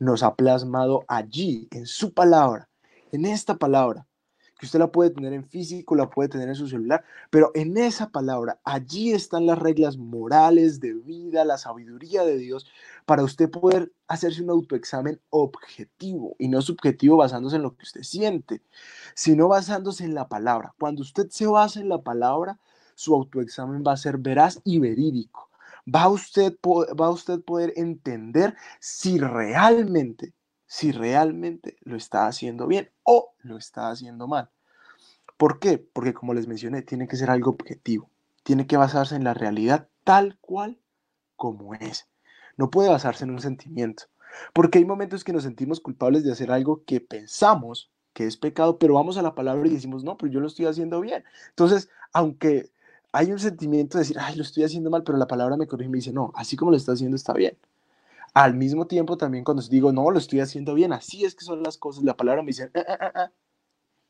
nos 0.00 0.22
ha 0.22 0.34
plasmado 0.34 1.04
allí, 1.06 1.68
en 1.70 1.86
su 1.86 2.12
palabra, 2.12 2.68
en 3.12 3.26
esta 3.26 3.56
palabra, 3.56 4.06
que 4.58 4.66
usted 4.66 4.78
la 4.78 4.90
puede 4.90 5.10
tener 5.10 5.32
en 5.32 5.44
físico, 5.44 5.94
la 5.94 6.10
puede 6.10 6.28
tener 6.28 6.48
en 6.48 6.54
su 6.54 6.68
celular, 6.68 7.04
pero 7.30 7.50
en 7.54 7.76
esa 7.76 8.10
palabra, 8.10 8.60
allí 8.64 9.12
están 9.12 9.46
las 9.46 9.58
reglas 9.58 9.96
morales 9.96 10.80
de 10.80 10.94
vida, 10.94 11.44
la 11.44 11.58
sabiduría 11.58 12.24
de 12.24 12.38
Dios, 12.38 12.66
para 13.06 13.22
usted 13.22 13.50
poder 13.50 13.92
hacerse 14.08 14.42
un 14.42 14.50
autoexamen 14.50 15.20
objetivo 15.30 16.34
y 16.38 16.48
no 16.48 16.60
subjetivo 16.62 17.16
basándose 17.18 17.56
en 17.56 17.62
lo 17.62 17.76
que 17.76 17.84
usted 17.84 18.02
siente, 18.02 18.62
sino 19.14 19.48
basándose 19.48 20.04
en 20.04 20.14
la 20.14 20.28
palabra. 20.28 20.74
Cuando 20.78 21.02
usted 21.02 21.28
se 21.30 21.46
basa 21.46 21.80
en 21.80 21.88
la 21.88 22.02
palabra, 22.02 22.58
su 22.94 23.14
autoexamen 23.14 23.82
va 23.86 23.92
a 23.92 23.96
ser 23.98 24.18
veraz 24.18 24.60
y 24.64 24.78
verídico 24.78 25.49
va 25.86 26.08
usted, 26.08 26.56
va 26.64 27.10
usted 27.10 27.40
poder 27.42 27.72
entender 27.76 28.56
si 28.78 29.18
realmente, 29.18 30.32
si 30.66 30.92
realmente 30.92 31.76
lo 31.82 31.96
está 31.96 32.26
haciendo 32.26 32.66
bien 32.66 32.90
o 33.02 33.32
lo 33.42 33.56
está 33.56 33.90
haciendo 33.90 34.26
mal. 34.26 34.50
¿Por 35.36 35.58
qué? 35.58 35.78
Porque 35.78 36.12
como 36.12 36.34
les 36.34 36.46
mencioné, 36.46 36.82
tiene 36.82 37.08
que 37.08 37.16
ser 37.16 37.30
algo 37.30 37.50
objetivo, 37.50 38.10
tiene 38.42 38.66
que 38.66 38.76
basarse 38.76 39.16
en 39.16 39.24
la 39.24 39.34
realidad 39.34 39.88
tal 40.04 40.38
cual 40.40 40.78
como 41.36 41.74
es. 41.74 42.08
No 42.56 42.70
puede 42.70 42.90
basarse 42.90 43.24
en 43.24 43.30
un 43.30 43.40
sentimiento, 43.40 44.04
porque 44.52 44.78
hay 44.78 44.84
momentos 44.84 45.24
que 45.24 45.32
nos 45.32 45.44
sentimos 45.44 45.80
culpables 45.80 46.24
de 46.24 46.32
hacer 46.32 46.50
algo 46.50 46.84
que 46.84 47.00
pensamos 47.00 47.90
que 48.12 48.26
es 48.26 48.36
pecado, 48.36 48.78
pero 48.78 48.94
vamos 48.94 49.16
a 49.16 49.22
la 49.22 49.34
palabra 49.34 49.66
y 49.68 49.74
decimos, 49.74 50.04
no, 50.04 50.16
pero 50.16 50.32
yo 50.32 50.40
lo 50.40 50.48
estoy 50.48 50.66
haciendo 50.66 51.00
bien. 51.00 51.24
Entonces, 51.50 51.88
aunque 52.12 52.70
hay 53.12 53.32
un 53.32 53.38
sentimiento 53.38 53.98
de 53.98 54.02
decir, 54.02 54.18
ay, 54.18 54.36
lo 54.36 54.42
estoy 54.42 54.64
haciendo 54.64 54.90
mal, 54.90 55.02
pero 55.02 55.18
la 55.18 55.26
palabra 55.26 55.56
me 55.56 55.66
corrige 55.66 55.88
y 55.88 55.90
me 55.90 55.98
dice, 55.98 56.12
no, 56.12 56.32
así 56.34 56.56
como 56.56 56.70
lo 56.70 56.76
está 56.76 56.92
haciendo 56.92 57.16
está 57.16 57.32
bien. 57.32 57.56
Al 58.34 58.54
mismo 58.54 58.86
tiempo 58.86 59.16
también 59.16 59.44
cuando 59.44 59.62
digo, 59.62 59.92
no, 59.92 60.10
lo 60.10 60.18
estoy 60.18 60.40
haciendo 60.40 60.74
bien, 60.74 60.92
así 60.92 61.24
es 61.24 61.34
que 61.34 61.44
son 61.44 61.62
las 61.62 61.76
cosas, 61.76 62.04
la 62.04 62.16
palabra 62.16 62.42
me 62.42 62.48
dice, 62.48 62.70
ah, 62.74 62.84
ah, 62.88 63.12
ah, 63.14 63.30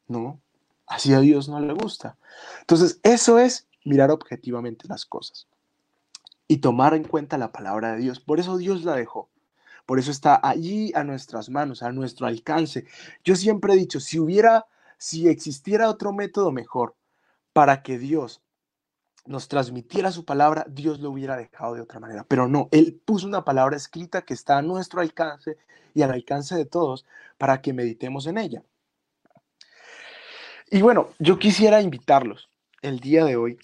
no, 0.09 0.41
así 0.87 1.15
a 1.15 1.21
Dios 1.21 1.49
no 1.49 1.61
le 1.61 1.73
gusta. 1.73 2.19
Entonces, 2.61 3.01
eso 3.03 3.39
es 3.39 3.67
mirar 3.85 4.11
objetivamente 4.11 4.87
las 4.89 5.07
cosas 5.07 5.47
y 6.49 6.59
tomar 6.59 6.95
en 6.95 7.05
cuenta 7.05 7.39
la 7.39 7.53
palabra 7.53 7.93
de 7.93 7.99
Dios. 7.99 8.21
Por 8.21 8.41
eso 8.41 8.59
Dios 8.59 8.85
la 8.85 8.97
dejó. 8.97 9.31
Por 9.87 9.99
eso 9.99 10.11
está 10.11 10.41
allí 10.43 10.93
a 10.95 11.05
nuestras 11.05 11.49
manos, 11.49 11.83
a 11.83 11.93
nuestro 11.93 12.27
alcance. 12.27 12.87
Yo 13.25 13.37
siempre 13.37 13.73
he 13.73 13.77
dicho, 13.77 14.01
si 14.01 14.19
hubiera, 14.19 14.67
si 14.99 15.29
existiera 15.29 15.89
otro 15.89 16.13
método 16.13 16.53
mejor 16.53 16.95
para 17.53 17.83
que 17.83 17.99
Dios 17.99 18.43
nos 19.31 19.47
transmitiera 19.47 20.11
su 20.11 20.25
palabra, 20.25 20.67
Dios 20.69 20.99
lo 20.99 21.13
hubiera 21.13 21.37
dejado 21.37 21.75
de 21.75 21.81
otra 21.81 22.01
manera. 22.01 22.25
Pero 22.27 22.49
no, 22.49 22.69
Él 22.73 23.01
puso 23.05 23.29
una 23.29 23.45
palabra 23.45 23.77
escrita 23.77 24.23
que 24.23 24.35
está 24.35 24.59
a 24.59 24.63
nuestro 24.63 25.01
alcance 25.01 25.57
y 25.95 26.03
al 26.03 26.11
alcance 26.11 26.57
de 26.57 26.65
todos 26.65 27.07
para 27.39 27.63
que 27.63 27.73
meditemos 27.73 28.27
en 28.27 28.39
ella. 28.39 28.65
Y 30.69 30.83
bueno, 30.83 31.11
yo 31.21 31.39
quisiera 31.39 31.81
invitarlos 31.81 32.51
el 32.83 32.99
día 32.99 33.25
de 33.25 33.37
hoy 33.37 33.57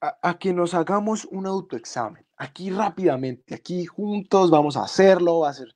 a, 0.00 0.38
que 0.38 0.52
nos 0.52 0.74
hagamos 0.74 1.24
un 1.26 1.46
autoexamen. 1.46 2.26
Aquí 2.36 2.70
rápidamente, 2.70 3.54
aquí 3.54 3.86
juntos 3.86 4.50
vamos 4.50 4.76
a 4.76 4.82
hacerlo, 4.82 5.40
va 5.40 5.50
a 5.50 5.54
ser, 5.54 5.72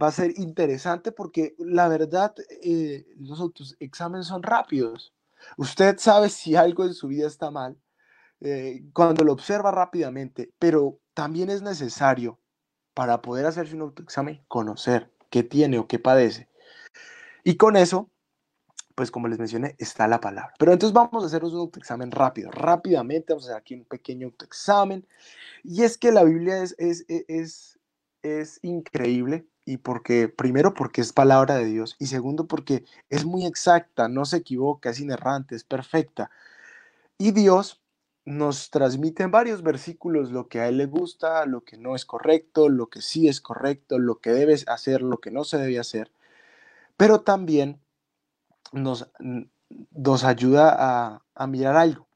va 0.00 0.06
a 0.06 0.12
ser 0.12 0.38
interesante 0.38 1.10
porque 1.10 1.56
la 1.58 1.88
verdad 1.88 2.36
eh, 2.62 3.04
los 3.16 3.40
autoexámenes 3.40 4.28
son 4.28 4.44
rápidos. 4.44 5.12
Usted 5.56 5.98
sabe 5.98 6.28
si 6.28 6.54
algo 6.54 6.84
en 6.84 6.94
su 6.94 7.08
vida 7.08 7.26
está 7.26 7.50
mal 7.50 7.76
eh, 8.40 8.82
cuando 8.92 9.24
lo 9.24 9.32
observa 9.32 9.70
rápidamente, 9.70 10.50
pero 10.58 10.98
también 11.14 11.50
es 11.50 11.62
necesario 11.62 12.38
para 12.94 13.20
poder 13.22 13.46
hacerse 13.46 13.74
un 13.74 13.82
autoexamen 13.82 14.42
conocer 14.48 15.10
qué 15.30 15.42
tiene 15.42 15.78
o 15.78 15.86
qué 15.86 15.98
padece. 15.98 16.48
Y 17.44 17.56
con 17.56 17.76
eso, 17.76 18.10
pues 18.94 19.10
como 19.10 19.28
les 19.28 19.38
mencioné, 19.38 19.76
está 19.78 20.08
la 20.08 20.20
palabra. 20.20 20.52
Pero 20.58 20.72
entonces 20.72 20.94
vamos 20.94 21.22
a 21.22 21.26
hacer 21.26 21.44
un 21.44 21.54
autoexamen 21.54 22.10
rápido, 22.10 22.50
rápidamente, 22.50 23.32
vamos 23.32 23.44
a 23.44 23.52
hacer 23.52 23.60
aquí 23.60 23.74
un 23.74 23.84
pequeño 23.84 24.28
autoexamen. 24.28 25.06
Y 25.62 25.82
es 25.82 25.96
que 25.96 26.12
la 26.12 26.24
Biblia 26.24 26.62
es, 26.62 26.74
es, 26.78 27.04
e, 27.08 27.24
es, 27.28 27.78
es 28.22 28.58
increíble 28.62 29.46
y 29.64 29.76
porque, 29.78 30.28
primero, 30.28 30.74
porque 30.74 31.00
es 31.00 31.12
palabra 31.12 31.56
de 31.56 31.66
Dios 31.66 31.96
y 31.98 32.06
segundo, 32.06 32.46
porque 32.46 32.84
es 33.08 33.24
muy 33.24 33.46
exacta, 33.46 34.08
no 34.08 34.24
se 34.24 34.38
equivoca, 34.38 34.90
es 34.90 35.00
inerrante, 35.00 35.54
es 35.54 35.64
perfecta. 35.64 36.30
Y 37.18 37.32
Dios 37.32 37.79
nos 38.24 38.70
transmite 38.70 39.22
en 39.22 39.30
varios 39.30 39.62
versículos 39.62 40.30
lo 40.30 40.48
que 40.48 40.60
a 40.60 40.68
él 40.68 40.76
le 40.78 40.86
gusta, 40.86 41.46
lo 41.46 41.62
que 41.62 41.76
no 41.76 41.94
es 41.94 42.04
correcto, 42.04 42.68
lo 42.68 42.88
que 42.88 43.02
sí 43.02 43.28
es 43.28 43.40
correcto, 43.40 43.98
lo 43.98 44.20
que 44.20 44.30
debes 44.30 44.68
hacer, 44.68 45.02
lo 45.02 45.18
que 45.18 45.30
no 45.30 45.44
se 45.44 45.58
debe 45.58 45.78
hacer, 45.78 46.12
pero 46.96 47.22
también 47.22 47.80
nos, 48.72 49.10
nos 49.90 50.24
ayuda 50.24 50.76
a, 50.78 51.22
a 51.34 51.46
mirar 51.46 51.76
algo. 51.76 52.08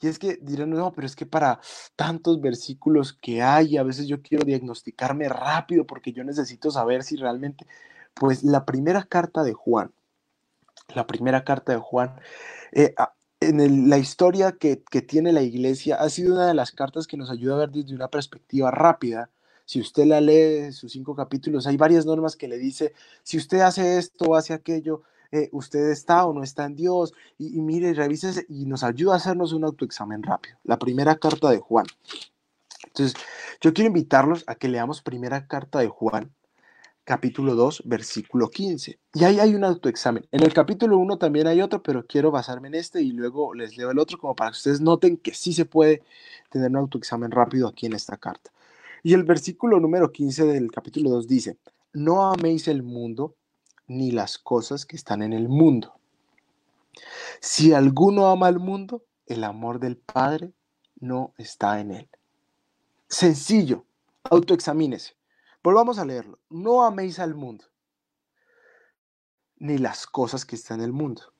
Y 0.00 0.08
es 0.08 0.18
que 0.18 0.38
dirán, 0.40 0.70
no, 0.70 0.92
pero 0.92 1.06
es 1.06 1.14
que 1.14 1.26
para 1.26 1.60
tantos 1.94 2.40
versículos 2.40 3.12
que 3.12 3.42
hay, 3.42 3.76
a 3.76 3.82
veces 3.82 4.06
yo 4.06 4.22
quiero 4.22 4.44
diagnosticarme 4.44 5.28
rápido 5.28 5.86
porque 5.86 6.12
yo 6.12 6.24
necesito 6.24 6.70
saber 6.70 7.02
si 7.02 7.16
realmente, 7.16 7.66
pues 8.14 8.42
la 8.42 8.64
primera 8.64 9.02
carta 9.04 9.42
de 9.42 9.52
Juan, 9.52 9.92
la 10.94 11.06
primera 11.06 11.44
carta 11.44 11.72
de 11.72 11.78
Juan, 11.78 12.18
eh, 12.72 12.94
en 13.40 13.88
la 13.88 13.98
historia 13.98 14.52
que, 14.52 14.76
tiene 14.76 15.32
la 15.32 15.42
iglesia 15.42 15.96
ha 15.96 16.08
sido 16.10 16.34
una 16.34 16.46
de 16.46 16.54
las 16.54 16.72
cartas 16.72 17.06
que 17.06 17.16
nos 17.16 17.30
ayuda 17.30 17.54
a 17.54 17.58
ver 17.58 17.70
desde 17.70 17.94
una 17.94 18.08
perspectiva 18.08 18.70
rápida. 18.70 19.30
Si 19.64 19.80
usted 19.80 20.04
la 20.04 20.20
lee, 20.20 20.72
sus 20.72 20.92
cinco 20.92 21.14
capítulos, 21.14 21.66
hay 21.66 21.76
varias 21.76 22.04
normas 22.04 22.36
que 22.36 22.48
le 22.48 22.58
dice, 22.58 22.92
si 23.22 23.38
usted 23.38 23.60
hace 23.60 23.98
esto 23.98 24.26
o 24.26 24.34
hace 24.34 24.52
aquello, 24.52 25.02
eh, 25.32 25.48
usted 25.52 25.90
está 25.90 26.26
o 26.26 26.34
no 26.34 26.42
está 26.42 26.66
en 26.66 26.76
Dios. 26.76 27.14
Y, 27.38 27.56
y 27.56 27.60
mire, 27.60 27.94
revise 27.94 28.44
y 28.48 28.66
nos 28.66 28.82
ayuda 28.82 29.14
a 29.14 29.16
hacernos 29.16 29.52
un 29.52 29.64
autoexamen 29.64 30.22
rápido. 30.22 30.56
La 30.64 30.78
primera 30.78 31.16
carta 31.16 31.50
de 31.50 31.58
Juan. 31.58 31.86
Entonces, 32.86 33.14
yo 33.60 33.72
quiero 33.72 33.88
invitarlos 33.88 34.44
a 34.46 34.54
que 34.56 34.68
leamos 34.68 35.02
primera 35.02 35.46
carta 35.46 35.78
de 35.78 35.88
Juan, 35.88 36.32
capítulo 37.04 37.54
2, 37.54 37.82
versículo 37.86 38.48
15. 38.50 38.98
Y 39.14 39.24
ahí 39.24 39.40
hay 39.40 39.54
un 39.54 39.64
autoexamen. 39.64 40.26
En 40.30 40.42
el 40.42 40.52
capítulo 40.52 40.98
1 40.98 41.18
también 41.18 41.46
hay 41.46 41.60
otro, 41.60 41.82
pero 41.82 42.06
quiero 42.06 42.30
basarme 42.30 42.68
en 42.68 42.74
este 42.74 43.02
y 43.02 43.12
luego 43.12 43.54
les 43.54 43.76
leo 43.76 43.90
el 43.90 43.98
otro 43.98 44.18
como 44.18 44.36
para 44.36 44.50
que 44.50 44.56
ustedes 44.56 44.80
noten 44.80 45.16
que 45.16 45.34
sí 45.34 45.52
se 45.52 45.64
puede 45.64 46.02
tener 46.50 46.70
un 46.70 46.76
autoexamen 46.76 47.30
rápido 47.30 47.68
aquí 47.68 47.86
en 47.86 47.94
esta 47.94 48.16
carta. 48.16 48.50
Y 49.02 49.14
el 49.14 49.24
versículo 49.24 49.80
número 49.80 50.12
15 50.12 50.44
del 50.44 50.70
capítulo 50.70 51.10
2 51.10 51.26
dice, 51.26 51.58
no 51.92 52.30
améis 52.30 52.68
el 52.68 52.82
mundo 52.82 53.34
ni 53.86 54.12
las 54.12 54.38
cosas 54.38 54.86
que 54.86 54.96
están 54.96 55.22
en 55.22 55.32
el 55.32 55.48
mundo. 55.48 55.94
Si 57.40 57.72
alguno 57.72 58.28
ama 58.28 58.46
al 58.46 58.60
mundo, 58.60 59.02
el 59.26 59.44
amor 59.44 59.80
del 59.80 59.96
Padre 59.96 60.52
no 61.00 61.34
está 61.38 61.80
en 61.80 61.92
él. 61.92 62.08
Sencillo, 63.08 63.84
autoexamínese. 64.24 65.14
Volvamos 65.62 65.98
a 65.98 66.04
leerlo. 66.04 66.38
No 66.48 66.82
améis 66.84 67.18
al 67.18 67.34
mundo, 67.34 67.64
ni 69.58 69.78
las 69.78 70.06
cosas 70.06 70.44
que 70.44 70.56
están 70.56 70.80
en 70.80 70.86
el 70.86 70.92
mundo. 70.92 71.32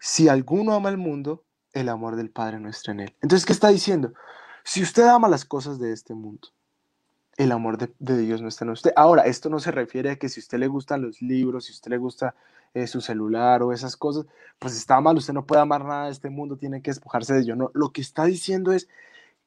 Si 0.00 0.28
alguno 0.28 0.74
ama 0.74 0.88
al 0.88 0.98
mundo, 0.98 1.44
el 1.72 1.88
amor 1.88 2.16
del 2.16 2.30
Padre 2.30 2.60
no 2.60 2.68
está 2.68 2.92
en 2.92 3.00
él. 3.00 3.16
Entonces, 3.22 3.46
¿qué 3.46 3.52
está 3.52 3.68
diciendo? 3.68 4.12
Si 4.64 4.82
usted 4.82 5.04
ama 5.04 5.28
las 5.28 5.44
cosas 5.44 5.78
de 5.78 5.92
este 5.92 6.14
mundo, 6.14 6.48
el 7.36 7.52
amor 7.52 7.78
de, 7.78 8.18
Dios 8.18 8.42
no 8.42 8.48
está 8.48 8.64
en 8.64 8.70
usted. 8.70 8.92
Ahora, 8.96 9.22
esto 9.22 9.50
no 9.50 9.58
se 9.58 9.70
refiere 9.70 10.10
a 10.10 10.16
que 10.16 10.28
si 10.28 10.40
usted 10.40 10.58
le 10.58 10.68
gustan 10.68 11.02
los 11.02 11.20
libros, 11.20 11.66
si 11.66 11.72
usted 11.72 11.90
le 11.90 11.98
gusta 11.98 12.34
eh, 12.74 12.86
su 12.86 13.00
celular 13.00 13.62
o 13.62 13.72
esas 13.72 13.96
cosas, 13.96 14.26
pues 14.58 14.76
está 14.76 15.00
mal, 15.00 15.16
usted 15.16 15.32
no 15.32 15.46
puede 15.46 15.62
amar 15.62 15.84
nada 15.84 16.06
de 16.06 16.12
este 16.12 16.30
mundo, 16.30 16.56
tiene 16.56 16.82
que 16.82 16.90
despojarse 16.90 17.34
de 17.34 17.40
ello. 17.40 17.56
No, 17.56 17.70
lo 17.74 17.92
que 17.92 18.00
está 18.00 18.24
diciendo 18.24 18.72
es 18.72 18.88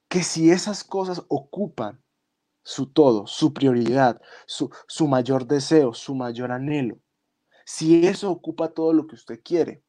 que 0.10 0.24
si 0.24 0.52
esas 0.52 0.84
cosas 0.84 1.24
ocupan 1.28 2.00
su 2.68 2.88
todo, 2.88 3.26
su 3.28 3.54
prioridad, 3.54 4.22
su, 4.46 4.70
su 4.88 5.08
mayor 5.08 5.48
deseo, 5.48 5.94
su 5.94 6.14
mayor 6.14 6.52
anhelo. 6.52 7.00
si 7.66 8.06
eso 8.06 8.30
ocupa 8.30 8.68
todo 8.74 8.92
lo 8.92 9.08
que 9.08 9.16
usted 9.16 9.40
quiere, 9.42 9.82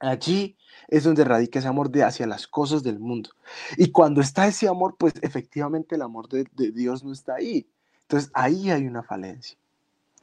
allí 0.00 0.56
es 0.88 1.04
donde 1.04 1.24
radica 1.24 1.58
ese 1.58 1.68
amor 1.68 1.90
hacia 2.02 2.26
las 2.26 2.46
cosas 2.46 2.82
del 2.82 2.98
mundo. 2.98 3.28
Y 3.76 3.92
cuando 3.92 4.22
está 4.22 4.46
ese 4.46 4.66
amor, 4.66 4.96
pues 4.98 5.12
efectivamente 5.20 5.94
el 5.96 6.00
amor 6.00 6.26
de, 6.30 6.46
de 6.52 6.70
Dios 6.72 7.04
no 7.04 7.12
está 7.12 7.34
ahí. 7.34 7.68
Entonces 8.02 8.30
ahí 8.32 8.70
hay 8.70 8.86
una 8.86 9.02
falencia. 9.02 9.58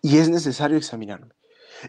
Y 0.02 0.18
es 0.18 0.30
necesario 0.30 0.78
examinarme. 0.78 1.34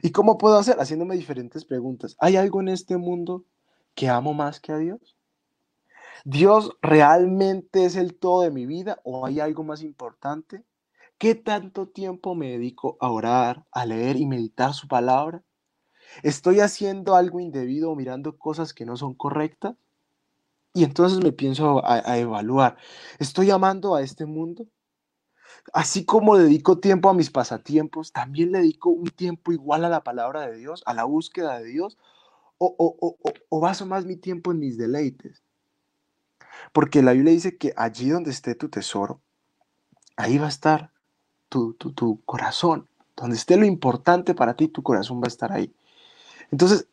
¿Y 0.02 0.10
cómo 0.10 0.36
puedo 0.36 0.58
hacer? 0.58 0.76
Haciéndome 0.78 1.16
diferentes 1.16 1.64
preguntas. 1.64 2.14
¿Hay 2.18 2.36
algo 2.36 2.60
en 2.60 2.68
este 2.68 2.98
mundo 2.98 3.46
que 3.94 4.10
amo 4.10 4.34
más 4.34 4.60
que 4.60 4.72
a 4.72 4.76
Dios? 4.76 5.17
¿Dios 6.24 6.76
realmente 6.82 7.84
es 7.84 7.96
el 7.96 8.16
todo 8.16 8.42
de 8.42 8.50
mi 8.50 8.66
vida 8.66 9.00
o 9.04 9.26
hay 9.26 9.40
algo 9.40 9.64
más 9.64 9.82
importante? 9.82 10.64
¿Qué 11.18 11.34
tanto 11.34 11.88
tiempo 11.88 12.34
me 12.34 12.50
dedico 12.50 12.96
a 13.00 13.10
orar, 13.10 13.66
a 13.72 13.86
leer 13.86 14.16
y 14.16 14.26
meditar 14.26 14.72
su 14.74 14.88
palabra? 14.88 15.42
¿Estoy 16.22 16.60
haciendo 16.60 17.16
algo 17.16 17.40
indebido 17.40 17.90
o 17.90 17.96
mirando 17.96 18.38
cosas 18.38 18.72
que 18.72 18.84
no 18.84 18.96
son 18.96 19.14
correctas? 19.14 19.76
Y 20.74 20.84
entonces 20.84 21.22
me 21.22 21.32
pienso 21.32 21.84
a, 21.84 22.18
evaluar, 22.18 22.76
¿estoy 23.18 23.50
amando 23.50 23.94
a 23.94 24.02
este 24.02 24.26
mundo? 24.26 24.66
Así 25.72 26.04
como 26.04 26.36
dedico 26.36 26.78
tiempo 26.78 27.08
a 27.08 27.14
mis 27.14 27.30
pasatiempos, 27.30 28.12
también 28.12 28.52
le 28.52 28.58
dedico 28.58 28.90
un 28.90 29.08
tiempo 29.08 29.52
igual 29.52 29.84
a 29.84 29.88
la 29.88 30.04
palabra 30.04 30.46
de 30.46 30.56
Dios, 30.56 30.82
a 30.86 30.94
la 30.94 31.04
búsqueda 31.04 31.58
de 31.58 31.66
Dios, 31.66 31.98
o, 32.58 32.74
o, 32.78 32.96
o, 33.00 33.16
o 33.48 33.60
baso 33.60 33.86
más 33.86 34.04
mi 34.04 34.16
tiempo 34.16 34.52
en 34.52 34.60
mis 34.60 34.78
deleites. 34.78 35.42
Porque 36.72 37.02
la 37.02 37.12
Biblia 37.12 37.32
dice 37.32 37.56
que 37.56 37.72
allí 37.76 38.10
donde 38.10 38.30
esté 38.30 38.54
tu 38.54 38.68
tesoro, 38.68 39.20
ahí 40.16 40.38
va 40.38 40.46
a 40.46 40.50
estar 40.50 40.90
tu, 41.48 41.74
tu, 41.74 41.92
tu 41.92 42.20
corazón. 42.24 42.88
Donde 43.16 43.36
esté 43.36 43.56
lo 43.56 43.64
importante 43.64 44.34
para 44.34 44.54
ti, 44.54 44.68
tu 44.68 44.82
corazón 44.82 45.20
va 45.20 45.24
a 45.26 45.28
estar 45.28 45.52
ahí. 45.52 45.72
Entonces, 46.50 46.86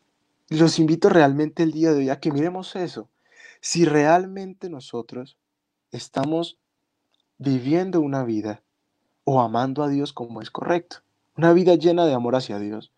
los 0.48 0.78
invito 0.78 1.08
realmente 1.08 1.62
el 1.62 1.72
día 1.72 1.92
de 1.92 1.98
hoy 1.98 2.10
a 2.10 2.20
que 2.20 2.30
miremos 2.30 2.76
eso. 2.76 3.08
Si 3.60 3.84
realmente 3.84 4.68
nosotros 4.70 5.36
estamos 5.90 6.58
viviendo 7.38 8.00
una 8.00 8.24
vida 8.24 8.62
o 9.24 9.40
amando 9.40 9.82
a 9.82 9.88
Dios 9.88 10.12
como 10.12 10.40
es 10.40 10.50
correcto, 10.50 10.98
una 11.36 11.52
vida 11.52 11.74
llena 11.74 12.06
de 12.06 12.14
amor 12.14 12.36
hacia 12.36 12.58
Dios, 12.58 12.92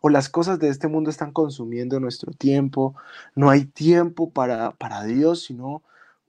o 0.00 0.08
las 0.08 0.28
cosas 0.28 0.58
de 0.58 0.68
este 0.68 0.86
mundo 0.86 1.10
están 1.10 1.32
consumiendo 1.32 1.98
nuestro 1.98 2.32
tiempo, 2.32 2.94
no 3.34 3.50
hay 3.50 3.64
tiempo 3.64 4.30
para, 4.30 4.72
para 4.72 5.02
Dios, 5.04 5.44
sino 5.44 5.82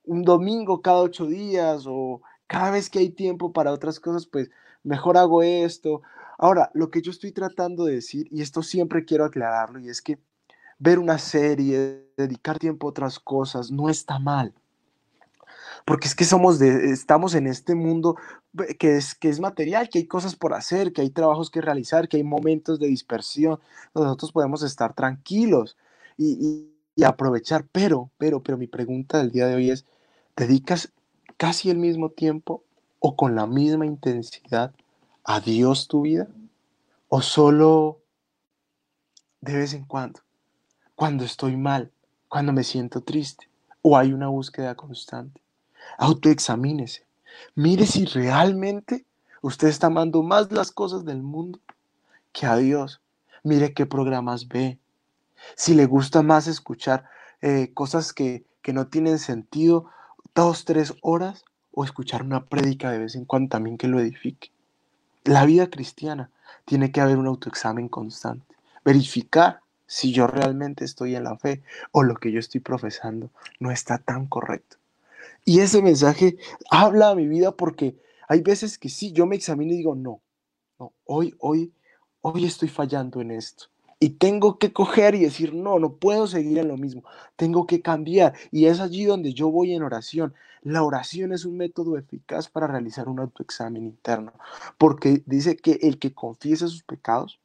un 0.06 0.24
domingo 0.24 0.82
cada 0.82 1.00
ocho 1.00 1.26
días 1.26 1.86
o 1.88 2.22
cada 2.48 2.72
vez 2.72 2.90
que 2.90 3.00
hay 3.00 3.10
tiempo 3.10 3.54
para 3.54 3.72
otras 3.72 4.00
cosas, 4.00 4.26
pues 4.26 4.50
mejor 4.84 5.18
hago 5.18 5.44
esto. 5.44 6.02
Ahora, 6.38 6.70
lo 6.74 6.92
que 6.92 7.02
yo 7.02 7.12
estoy 7.12 7.32
tratando 7.32 7.86
de 7.86 7.96
decir, 7.96 8.28
y 8.32 8.42
esto 8.42 8.64
siempre 8.64 9.06
quiero 9.06 9.26
aclararlo, 9.26 9.80
y 9.80 9.90
es 9.90 10.02
que 10.02 10.20
ver 10.80 11.00
una 11.00 11.18
serie, 11.18 12.10
dedicar 12.18 12.60
tiempo 12.60 12.88
a 12.88 12.90
otras 12.92 13.20
cosas, 13.20 13.72
no 13.72 13.90
está 13.90 14.20
mal 14.20 14.54
porque 15.86 16.08
es 16.08 16.16
que 16.16 16.26
somos 16.26 16.58
de, 16.60 16.92
estamos 16.92 17.36
en 17.36 17.48
este 17.48 17.76
mundo 17.76 18.18
que 18.80 18.98
es, 18.98 19.14
que 19.14 19.30
es 19.30 19.40
material, 19.40 19.90
que 19.90 20.00
hay 20.00 20.08
cosas 20.08 20.36
por 20.36 20.54
hacer, 20.54 20.92
que 20.92 21.02
hay 21.02 21.12
trabajos 21.12 21.52
que 21.52 21.62
realizar, 21.62 22.10
que 22.10 22.18
hay 22.18 22.24
momentos 22.24 22.80
de 22.80 22.88
dispersión, 22.88 23.60
nosotros 23.94 24.32
podemos 24.32 24.64
estar 24.64 24.94
tranquilos 24.94 25.78
y, 26.18 26.72
y, 26.96 27.04
aprovechar, 27.04 27.66
pero, 27.72 28.10
pero, 28.18 28.42
pero 28.42 28.58
mi 28.58 28.68
pregunta 28.68 29.18
del 29.20 29.32
día 29.32 29.48
de 29.48 29.56
hoy 29.56 29.70
es, 29.70 29.86
¿dedicas 30.36 30.92
casi 31.38 31.70
el 31.70 31.78
mismo 31.78 32.10
tiempo 32.10 32.64
o 33.00 33.16
con 33.16 33.36
la 33.36 33.46
misma 33.48 33.86
intensidad 33.86 34.74
a 35.24 35.40
Dios 35.40 35.88
tu 35.88 36.02
vida? 36.02 36.28
¿O 37.08 37.22
solo 37.22 38.00
de 39.42 39.56
vez 39.58 39.74
en 39.74 39.86
cuando? 39.86 40.20
Cuando 40.96 41.24
estoy 41.24 41.56
mal, 41.56 41.92
cuando 42.28 42.54
me 42.54 42.64
siento 42.64 43.02
triste, 43.02 43.50
o 43.82 43.98
hay 43.98 44.14
una 44.14 44.28
búsqueda 44.28 44.76
constante. 44.76 45.42
Autoexamínese. 45.98 47.06
Mire 47.54 47.86
si 47.86 48.06
realmente 48.06 49.06
usted 49.42 49.68
está 49.68 49.88
amando 49.88 50.24
más 50.24 50.52
las 50.52 50.72
cosas 50.72 51.06
del 51.06 51.22
mundo 51.22 51.60
que 52.32 52.46
a 52.46 52.58
Dios. 52.58 53.02
Mire 53.44 53.74
qué 53.74 53.86
programas 53.86 54.48
ve. 54.48 54.80
Si 55.56 55.76
le 55.76 55.86
gusta 55.86 56.24
más 56.24 56.48
escuchar 56.48 57.08
eh, 57.42 57.72
cosas 57.74 58.14
que, 58.14 58.46
que 58.62 58.74
no 58.74 58.88
tienen 58.88 59.20
sentido, 59.20 59.92
dos, 60.36 60.66
tres 60.66 60.94
horas, 61.02 61.46
o 61.72 61.84
escuchar 61.84 62.24
una 62.24 62.46
prédica 62.46 62.92
de 62.92 63.00
vez 63.00 63.16
en 63.16 63.26
cuando 63.26 63.50
también 63.50 63.78
que 63.78 63.88
lo 63.88 64.00
edifique. 64.00 64.52
La 65.24 65.46
vida 65.46 65.70
cristiana 65.70 66.30
tiene 66.66 66.92
que 66.92 67.02
haber 67.02 67.18
un 67.18 67.28
autoexamen 67.28 67.90
constante. 67.90 68.56
Verificar 68.84 69.62
si 69.88 70.14
yo 70.14 70.28
realmente 70.28 70.86
estoy 70.86 71.16
en 71.16 71.24
la 71.24 71.38
fe 71.38 71.64
o 71.92 72.04
lo 72.04 72.16
que 72.16 72.32
yo 72.32 72.40
estoy 72.40 72.62
profesando 72.62 73.30
no 73.60 73.72
está 73.72 73.98
tan 73.98 74.28
correcto. 74.28 74.78
Y 75.44 75.60
ese 75.60 75.82
mensaje 75.82 76.38
habla 76.70 77.10
a 77.10 77.16
mi 77.16 77.28
vida 77.28 77.52
porque 77.52 77.98
hay 78.28 78.42
veces 78.42 78.78
que 78.78 78.90
sí, 78.90 79.12
yo 79.12 79.26
me 79.26 79.36
examino 79.36 79.74
y 79.74 79.78
digo, 79.78 79.96
no, 79.96 80.22
no, 80.80 80.94
hoy, 81.06 81.36
hoy, 81.40 81.74
hoy 82.22 82.46
estoy 82.46 82.70
fallando 82.70 83.22
en 83.22 83.32
esto. 83.32 83.66
Y 84.06 84.10
tengo 84.10 84.60
que 84.60 84.72
coger 84.72 85.16
y 85.16 85.22
decir, 85.22 85.56
no, 85.56 85.80
no 85.80 85.96
puedo 85.96 86.28
seguir 86.28 86.60
en 86.60 86.68
lo 86.68 86.78
mismo, 86.78 87.04
tengo 87.36 87.66
que 87.66 87.82
cambiar. 87.82 88.36
Y 88.52 88.68
es 88.68 88.80
allí 88.80 89.04
donde 89.04 89.34
yo 89.34 89.50
voy 89.50 89.74
en 89.74 89.82
oración. 89.82 90.36
La 90.62 90.84
oración 90.84 91.34
es 91.34 91.44
un 91.44 91.58
método 91.58 91.98
eficaz 91.98 92.48
para 92.48 92.68
realizar 92.68 93.10
un 93.10 93.20
autoexamen 93.20 93.84
interno, 93.84 94.34
porque 94.78 95.24
dice 95.26 95.58
que 95.58 95.80
el 95.82 95.98
que 95.98 96.14
confiesa 96.14 96.68
sus 96.68 96.84
pecados, 96.84 97.40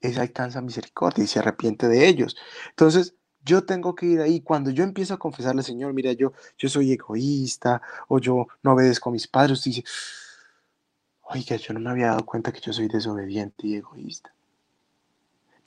es 0.00 0.18
alcanza 0.18 0.60
misericordia 0.60 1.22
y 1.22 1.28
se 1.28 1.38
arrepiente 1.38 1.86
de 1.86 2.08
ellos. 2.08 2.36
Entonces, 2.70 3.14
yo 3.44 3.62
tengo 3.62 3.94
que 3.94 4.06
ir 4.06 4.20
ahí. 4.20 4.40
Cuando 4.40 4.70
yo 4.70 4.82
empiezo 4.82 5.14
a 5.14 5.18
confesarle, 5.20 5.62
Señor, 5.62 5.92
mira, 5.92 6.10
yo, 6.10 6.32
yo 6.58 6.68
soy 6.68 6.90
egoísta 6.90 7.80
o 8.08 8.18
yo 8.18 8.48
no 8.64 8.72
obedezco 8.72 9.10
a 9.10 9.12
mis 9.12 9.28
padres, 9.28 9.58
usted 9.58 9.70
dice, 9.70 9.84
oiga, 11.22 11.54
yo 11.54 11.72
no 11.72 11.78
me 11.78 11.90
había 11.90 12.06
dado 12.08 12.26
cuenta 12.26 12.50
que 12.50 12.60
yo 12.60 12.72
soy 12.72 12.88
desobediente 12.88 13.68
y 13.68 13.76
egoísta. 13.76 14.34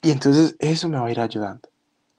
Y 0.06 0.12
entonces 0.12 0.54
eso 0.60 0.88
me 0.88 1.00
va 1.00 1.08
a 1.08 1.10
ir 1.10 1.18
ayudando. 1.18 1.68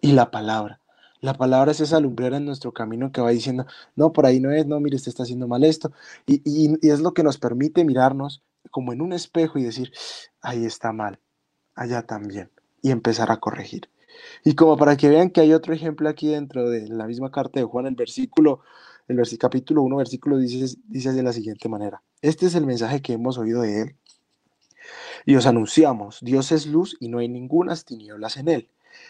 Y 0.02 0.12
la 0.12 0.30
palabra. 0.30 0.82
La 1.22 1.36
palabra 1.36 1.72
es 1.72 1.80
esa 1.80 2.02
lumbrera 2.02 2.36
en 2.36 2.44
nuestro 2.44 2.74
camino 2.74 3.14
que 3.14 3.22
va 3.22 3.30
diciendo, 3.30 3.66
no, 3.96 4.12
por 4.12 4.26
ahí 4.26 4.42
no 4.42 4.52
es, 4.52 4.68
no, 4.68 4.82
mire, 4.82 4.98
usted 4.98 5.08
está 5.08 5.24
haciendo 5.24 5.48
mal 5.48 5.64
esto. 5.64 5.94
Y, 6.26 6.42
y, 6.44 6.90
es 6.90 7.00
lo 7.00 7.14
que 7.14 7.24
nos 7.24 7.38
permite 7.38 7.86
mirarnos 7.86 8.44
como 8.72 8.92
en 8.92 9.02
un 9.02 9.14
espejo 9.14 9.58
y 9.58 9.64
decir, 9.64 9.94
ahí 10.42 10.66
está 10.66 10.92
mal, 10.92 11.22
allá 11.76 12.02
también. 12.02 12.52
Y 12.82 12.92
empezar 12.92 13.32
a 13.32 13.38
corregir. 13.38 13.90
Y 14.44 14.54
como 14.54 14.76
para 14.76 14.98
que 14.98 15.08
vean 15.08 15.30
que 15.30 15.40
hay 15.40 15.54
otro 15.54 15.74
ejemplo 15.74 16.10
aquí 16.10 16.28
dentro 16.28 16.70
de 16.70 16.90
la 16.90 17.08
misma 17.08 17.32
carta 17.32 17.62
de 17.62 17.66
Juan, 17.66 17.86
el 17.86 17.96
versículo, 17.96 18.64
el 19.08 19.18
capítulo 19.40 19.82
1, 19.84 19.96
versículo 19.96 20.38
dice, 20.40 20.78
dice 20.90 21.14
de 21.14 21.24
la 21.24 21.32
siguiente 21.32 21.70
manera. 21.70 22.04
Este 22.22 22.48
es 22.48 22.56
el 22.56 22.66
mensaje 22.66 23.02
que 23.02 23.14
hemos 23.14 23.38
oído 23.38 23.62
de 23.62 23.82
él. 23.82 23.96
Y 25.26 25.36
os 25.36 25.46
anunciamos, 25.46 26.20
Dios 26.22 26.52
es 26.52 26.66
luz 26.66 26.96
y 27.00 27.10
no 27.10 27.20
hay 27.20 27.30
ninguna 27.30 27.76
tinieblas 27.76 28.38
en 28.38 28.48
él. 28.48 28.70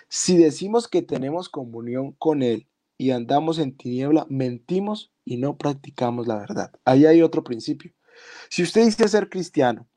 Si 0.09 0.37
decimos 0.37 0.87
que 0.87 1.01
tenemos 1.01 1.49
comunión 1.49 2.13
con 2.13 2.43
él 2.43 2.67
y 2.97 3.11
andamos 3.11 3.59
en 3.59 3.75
tiniebla, 3.77 4.25
mentimos 4.29 5.11
y 5.23 5.37
no 5.37 5.57
practicamos 5.57 6.27
la 6.27 6.37
verdad. 6.37 6.71
Ahí 6.85 7.05
hay 7.05 7.21
otro 7.21 7.43
principio. 7.43 7.93
Si 8.49 8.63
usted 8.63 8.85
dice 8.85 9.07
ser 9.07 9.29
cristiano, 9.29 9.87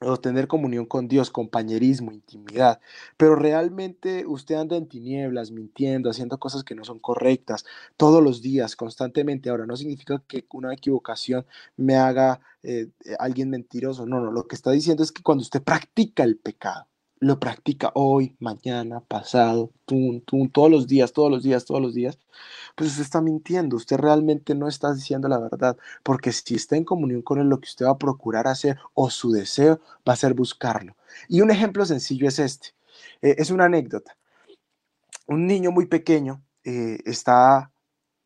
o 0.00 0.16
tener 0.18 0.46
comunión 0.46 0.86
con 0.86 1.08
Dios, 1.08 1.30
compañerismo, 1.30 2.12
intimidad, 2.12 2.80
pero 3.16 3.34
realmente 3.34 4.26
usted 4.26 4.54
anda 4.54 4.76
en 4.76 4.88
tinieblas, 4.88 5.50
mintiendo, 5.50 6.10
haciendo 6.10 6.38
cosas 6.38 6.64
que 6.64 6.74
no 6.74 6.84
son 6.84 6.98
correctas 7.00 7.64
todos 7.96 8.22
los 8.22 8.40
días, 8.42 8.76
constantemente. 8.76 9.50
Ahora, 9.50 9.66
no 9.66 9.76
significa 9.76 10.22
que 10.26 10.46
una 10.52 10.72
equivocación 10.72 11.46
me 11.76 11.96
haga 11.96 12.40
eh, 12.62 12.90
alguien 13.18 13.50
mentiroso, 13.50 14.06
no, 14.06 14.20
no, 14.20 14.32
lo 14.32 14.46
que 14.46 14.54
está 14.54 14.70
diciendo 14.70 15.02
es 15.02 15.12
que 15.12 15.22
cuando 15.22 15.42
usted 15.42 15.62
practica 15.62 16.22
el 16.24 16.36
pecado, 16.36 16.86
lo 17.20 17.40
practica 17.40 17.90
hoy, 17.94 18.36
mañana, 18.38 19.00
pasado, 19.00 19.70
todos 19.84 20.70
los 20.70 20.86
días, 20.86 21.12
todos 21.12 21.30
los 21.30 21.42
días, 21.42 21.64
todos 21.64 21.80
los 21.80 21.94
días, 21.94 22.18
pues 22.76 22.90
usted 22.90 23.02
está 23.02 23.20
mintiendo, 23.20 23.76
usted 23.76 23.96
realmente 23.96 24.54
no 24.54 24.68
está 24.68 24.94
diciendo 24.94 25.28
la 25.28 25.38
verdad, 25.38 25.76
porque 26.02 26.32
si 26.32 26.54
está 26.54 26.76
en 26.76 26.84
comunión 26.84 27.22
con 27.22 27.40
él, 27.40 27.48
lo 27.48 27.60
que 27.60 27.66
usted 27.66 27.86
va 27.86 27.92
a 27.92 27.98
procurar 27.98 28.46
hacer 28.46 28.78
o 28.94 29.10
su 29.10 29.32
deseo 29.32 29.80
va 30.08 30.12
a 30.12 30.16
ser 30.16 30.34
buscarlo. 30.34 30.96
Y 31.28 31.40
un 31.40 31.50
ejemplo 31.50 31.84
sencillo 31.84 32.28
es 32.28 32.38
este, 32.38 32.68
eh, 33.22 33.36
es 33.38 33.50
una 33.50 33.64
anécdota. 33.64 34.16
Un 35.26 35.46
niño 35.46 35.70
muy 35.72 35.86
pequeño 35.86 36.42
eh, 36.64 36.98
está 37.04 37.72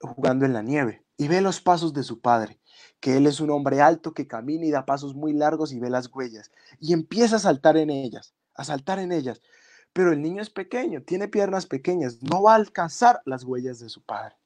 jugando 0.00 0.44
en 0.44 0.52
la 0.52 0.62
nieve 0.62 1.02
y 1.16 1.28
ve 1.28 1.40
los 1.40 1.60
pasos 1.60 1.92
de 1.94 2.02
su 2.02 2.20
padre 2.20 2.58
que 3.00 3.16
él 3.16 3.26
es 3.26 3.40
un 3.40 3.50
hombre 3.50 3.80
alto 3.80 4.14
que 4.14 4.28
camina 4.28 4.64
y 4.64 4.70
da 4.70 4.86
pasos 4.86 5.14
muy 5.14 5.32
largos 5.32 5.72
y 5.72 5.80
ve 5.80 5.90
las 5.90 6.08
huellas 6.12 6.52
y 6.78 6.92
empieza 6.92 7.36
a 7.36 7.40
saltar 7.40 7.76
en 7.76 7.90
ellas 7.90 8.32
a 8.54 8.64
saltar 8.64 8.98
en 8.98 9.12
ellas. 9.12 9.40
Pero 9.92 10.12
el 10.12 10.22
niño 10.22 10.42
es 10.42 10.50
pequeño, 10.50 11.02
tiene 11.02 11.28
piernas 11.28 11.66
pequeñas, 11.66 12.22
no 12.22 12.42
va 12.42 12.52
a 12.52 12.56
alcanzar 12.56 13.20
las 13.26 13.44
huellas 13.44 13.78
de 13.80 13.88
su 13.88 14.02
padre. 14.02 14.36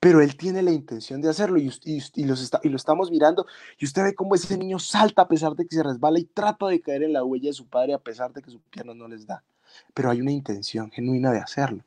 pero 0.00 0.22
él 0.22 0.36
tiene 0.36 0.62
la 0.62 0.70
intención 0.72 1.20
de 1.20 1.28
hacerlo 1.28 1.58
y, 1.58 1.70
y, 1.84 2.24
los 2.24 2.40
está, 2.42 2.60
y 2.62 2.70
lo 2.70 2.76
estamos 2.76 3.10
mirando 3.10 3.46
y 3.78 3.84
usted 3.84 4.02
ve 4.02 4.14
cómo 4.14 4.34
ese 4.34 4.56
niño 4.56 4.78
salta 4.78 5.22
a 5.22 5.28
pesar 5.28 5.54
de 5.54 5.66
que 5.66 5.76
se 5.76 5.82
resbala 5.82 6.18
y 6.18 6.24
trata 6.24 6.68
de 6.68 6.80
caer 6.80 7.02
en 7.02 7.12
la 7.12 7.24
huella 7.24 7.50
de 7.50 7.52
su 7.52 7.68
padre 7.68 7.92
a 7.94 7.98
pesar 7.98 8.32
de 8.32 8.40
que 8.40 8.50
su 8.50 8.60
pierna 8.62 8.94
no 8.94 9.08
les 9.08 9.26
da. 9.26 9.44
Pero 9.94 10.10
hay 10.10 10.20
una 10.20 10.32
intención 10.32 10.90
genuina 10.90 11.32
de 11.32 11.40
hacerlo. 11.40 11.84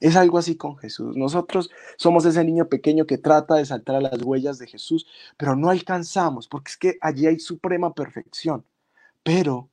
Es 0.00 0.16
algo 0.16 0.38
así 0.38 0.56
con 0.56 0.78
Jesús. 0.78 1.16
Nosotros 1.16 1.70
somos 1.96 2.24
ese 2.24 2.42
niño 2.44 2.68
pequeño 2.68 3.06
que 3.06 3.18
trata 3.18 3.56
de 3.56 3.66
saltar 3.66 3.96
a 3.96 4.00
las 4.00 4.22
huellas 4.22 4.58
de 4.58 4.66
Jesús, 4.66 5.06
pero 5.36 5.56
no 5.56 5.68
alcanzamos 5.68 6.48
porque 6.48 6.70
es 6.70 6.76
que 6.78 6.98
allí 7.02 7.26
hay 7.26 7.38
suprema 7.38 7.92
perfección. 7.94 8.64
Pero, 9.22 9.69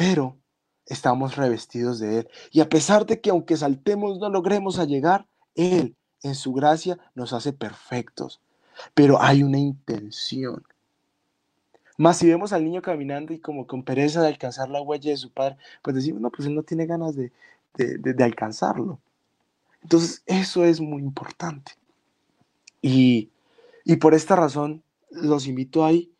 pero, 0.00 0.38
estamos 0.86 1.36
revestidos 1.36 1.98
de 1.98 2.20
Él. 2.20 2.28
Y 2.52 2.60
a 2.60 2.70
pesar 2.70 3.04
de 3.04 3.20
que 3.20 3.28
aunque 3.28 3.54
saltemos 3.58 4.18
no 4.18 4.30
logremos 4.30 4.78
llegar, 4.88 5.26
Él 5.54 5.94
en 6.22 6.34
su 6.34 6.54
gracia 6.54 6.98
nos 7.14 7.34
hace 7.34 7.52
perfectos. 7.52 8.40
Pero 8.94 9.20
hay 9.20 9.42
una 9.42 9.58
intención. 9.58 10.64
Más 11.98 12.16
si 12.16 12.26
vemos 12.26 12.54
al 12.54 12.64
niño 12.64 12.80
caminando 12.80 13.34
y 13.34 13.40
como 13.40 13.66
con 13.66 13.82
pereza 13.82 14.22
de 14.22 14.28
alcanzar 14.28 14.70
la 14.70 14.80
huella 14.80 15.10
de 15.10 15.18
su 15.18 15.30
padre, 15.30 15.58
pues 15.82 15.94
decimos, 15.94 16.22
no, 16.22 16.30
pues 16.30 16.48
él 16.48 16.54
no 16.54 16.62
tiene 16.62 16.86
ganas 16.86 17.14
de, 17.14 17.30
de, 17.74 18.24
alcanzarlo. 18.24 18.98
Entonces, 19.82 20.22
eso 20.24 20.64
es 20.64 20.80
muy 20.80 21.02
importante. 21.02 21.72
Y, 22.80 23.28
y 23.84 23.96
por 23.96 24.14
esta 24.14 24.34
razón, 24.34 24.82
los 25.10 25.46
invito 25.46 25.84
ahí 25.84 26.10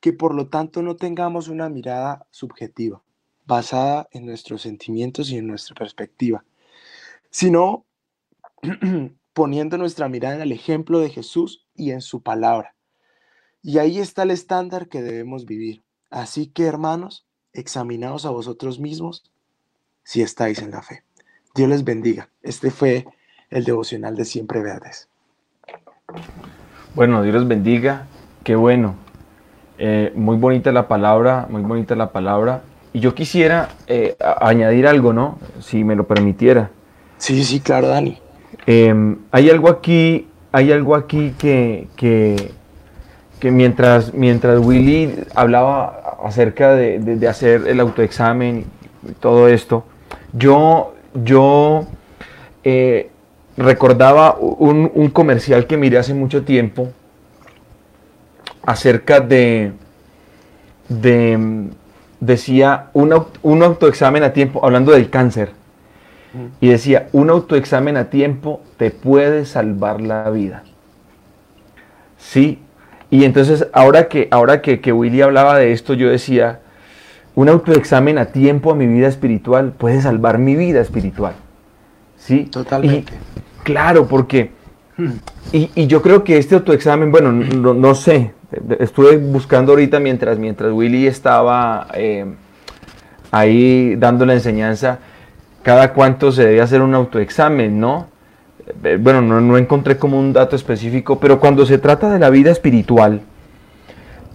que 0.00 0.12
por 0.12 0.34
lo 0.34 0.48
tanto 0.48 0.82
no 0.82 0.96
tengamos 0.96 1.48
una 1.48 1.68
mirada 1.68 2.26
subjetiva, 2.30 3.02
basada 3.46 4.08
en 4.10 4.26
nuestros 4.26 4.62
sentimientos 4.62 5.30
y 5.30 5.38
en 5.38 5.46
nuestra 5.46 5.74
perspectiva, 5.74 6.44
sino 7.30 7.86
poniendo 9.32 9.78
nuestra 9.78 10.08
mirada 10.08 10.36
en 10.36 10.42
el 10.42 10.52
ejemplo 10.52 10.98
de 10.98 11.10
Jesús 11.10 11.66
y 11.74 11.92
en 11.92 12.00
su 12.00 12.22
palabra. 12.22 12.74
Y 13.62 13.78
ahí 13.78 13.98
está 13.98 14.24
el 14.24 14.30
estándar 14.30 14.88
que 14.88 15.02
debemos 15.02 15.44
vivir. 15.44 15.82
Así 16.10 16.46
que, 16.46 16.64
hermanos, 16.66 17.26
examinaos 17.52 18.24
a 18.24 18.30
vosotros 18.30 18.78
mismos 18.78 19.24
si 20.04 20.22
estáis 20.22 20.62
en 20.62 20.70
la 20.70 20.82
fe. 20.82 21.02
Dios 21.54 21.68
les 21.68 21.84
bendiga. 21.84 22.28
Este 22.42 22.70
fue 22.70 23.06
el 23.50 23.64
devocional 23.64 24.14
de 24.14 24.24
Siempre 24.24 24.62
Verdes. 24.62 25.08
Bueno, 26.94 27.22
Dios 27.22 27.34
les 27.34 27.48
bendiga. 27.48 28.06
Qué 28.44 28.54
bueno. 28.54 28.94
Eh, 29.78 30.12
muy 30.14 30.36
bonita 30.36 30.72
la 30.72 30.86
palabra, 30.88 31.46
muy 31.50 31.62
bonita 31.62 31.96
la 31.96 32.12
palabra. 32.12 32.62
Y 32.96 33.00
yo 33.00 33.14
quisiera 33.14 33.68
eh, 33.88 34.16
añadir 34.40 34.86
algo, 34.86 35.12
¿no? 35.12 35.38
Si 35.60 35.84
me 35.84 35.94
lo 35.94 36.06
permitiera. 36.06 36.70
Sí, 37.18 37.44
sí, 37.44 37.60
claro, 37.60 37.88
Dani. 37.88 38.16
Em, 38.64 39.18
hay 39.32 39.50
algo 39.50 39.68
aquí, 39.68 40.28
hay 40.50 40.72
algo 40.72 40.94
aquí 40.94 41.34
que, 41.38 41.88
que, 41.94 43.50
mientras, 43.50 44.14
mientras 44.14 44.64
Willy 44.64 45.14
hablaba 45.34 46.16
acerca 46.24 46.74
de, 46.74 47.28
hacer 47.28 47.68
el 47.68 47.80
autoexamen 47.80 48.64
y 49.06 49.12
todo 49.20 49.48
esto, 49.48 49.84
yo, 50.32 50.94
yo 51.22 51.84
eh, 52.64 53.10
recordaba 53.58 54.38
un, 54.38 55.10
comercial 55.10 55.66
que 55.66 55.76
miré 55.76 55.98
hace 55.98 56.14
mucho 56.14 56.44
tiempo 56.44 56.88
acerca 58.64 59.20
de, 59.20 59.72
de 60.88 61.68
decía 62.26 62.90
un, 62.92 63.14
un 63.42 63.62
autoexamen 63.62 64.22
a 64.22 64.32
tiempo, 64.32 64.64
hablando 64.64 64.92
del 64.92 65.08
cáncer 65.10 65.50
y 66.60 66.68
decía, 66.68 67.08
un 67.12 67.30
autoexamen 67.30 67.96
a 67.96 68.10
tiempo 68.10 68.60
te 68.76 68.90
puede 68.90 69.46
salvar 69.46 70.02
la 70.02 70.28
vida. 70.28 70.64
Sí, 72.18 72.58
y 73.10 73.24
entonces 73.24 73.68
ahora 73.72 74.08
que, 74.08 74.28
ahora 74.30 74.60
que, 74.60 74.80
que 74.80 74.92
Willy 74.92 75.22
hablaba 75.22 75.56
de 75.56 75.72
esto, 75.72 75.94
yo 75.94 76.10
decía, 76.10 76.60
un 77.34 77.48
autoexamen 77.48 78.18
a 78.18 78.26
tiempo 78.26 78.72
a 78.72 78.74
mi 78.74 78.86
vida 78.86 79.08
espiritual 79.08 79.72
puede 79.72 80.00
salvar 80.02 80.38
mi 80.38 80.56
vida 80.56 80.80
espiritual. 80.80 81.34
¿Sí? 82.16 82.44
Totalmente. 82.44 83.12
claro, 83.62 84.06
porque... 84.06 84.50
Hmm. 84.96 85.12
Y, 85.52 85.86
yo 85.86 86.02
creo 86.02 86.24
que 86.24 86.38
este 86.38 86.54
autoexamen, 86.56 87.12
bueno, 87.12 87.30
no, 87.30 87.94
sé, 87.94 88.32
estuve 88.78 89.16
buscando 89.16 89.72
ahorita 89.72 90.00
mientras, 90.00 90.38
mientras 90.38 90.72
Willy 90.72 91.06
estaba 91.06 91.88
eh, 91.94 92.26
ahí 93.30 93.96
dando 93.96 94.26
la 94.26 94.34
enseñanza 94.34 94.98
cada 95.66 95.92
cuánto 95.92 96.30
se 96.30 96.44
debe 96.44 96.60
hacer 96.60 96.80
un 96.80 96.94
autoexamen, 96.94 97.80
¿no? 97.80 98.06
Eh, 98.84 98.98
bueno, 99.00 99.20
no, 99.20 99.58
encontré 99.58 99.96
como 99.96 100.16
un 100.16 100.32
dato 100.32 100.54
específico, 100.54 101.18
pero 101.18 101.40
cuando 101.40 101.66
se 101.66 101.78
trata 101.78 102.08
de 102.08 102.20
la 102.20 102.30
vida 102.30 102.52
espiritual, 102.52 103.20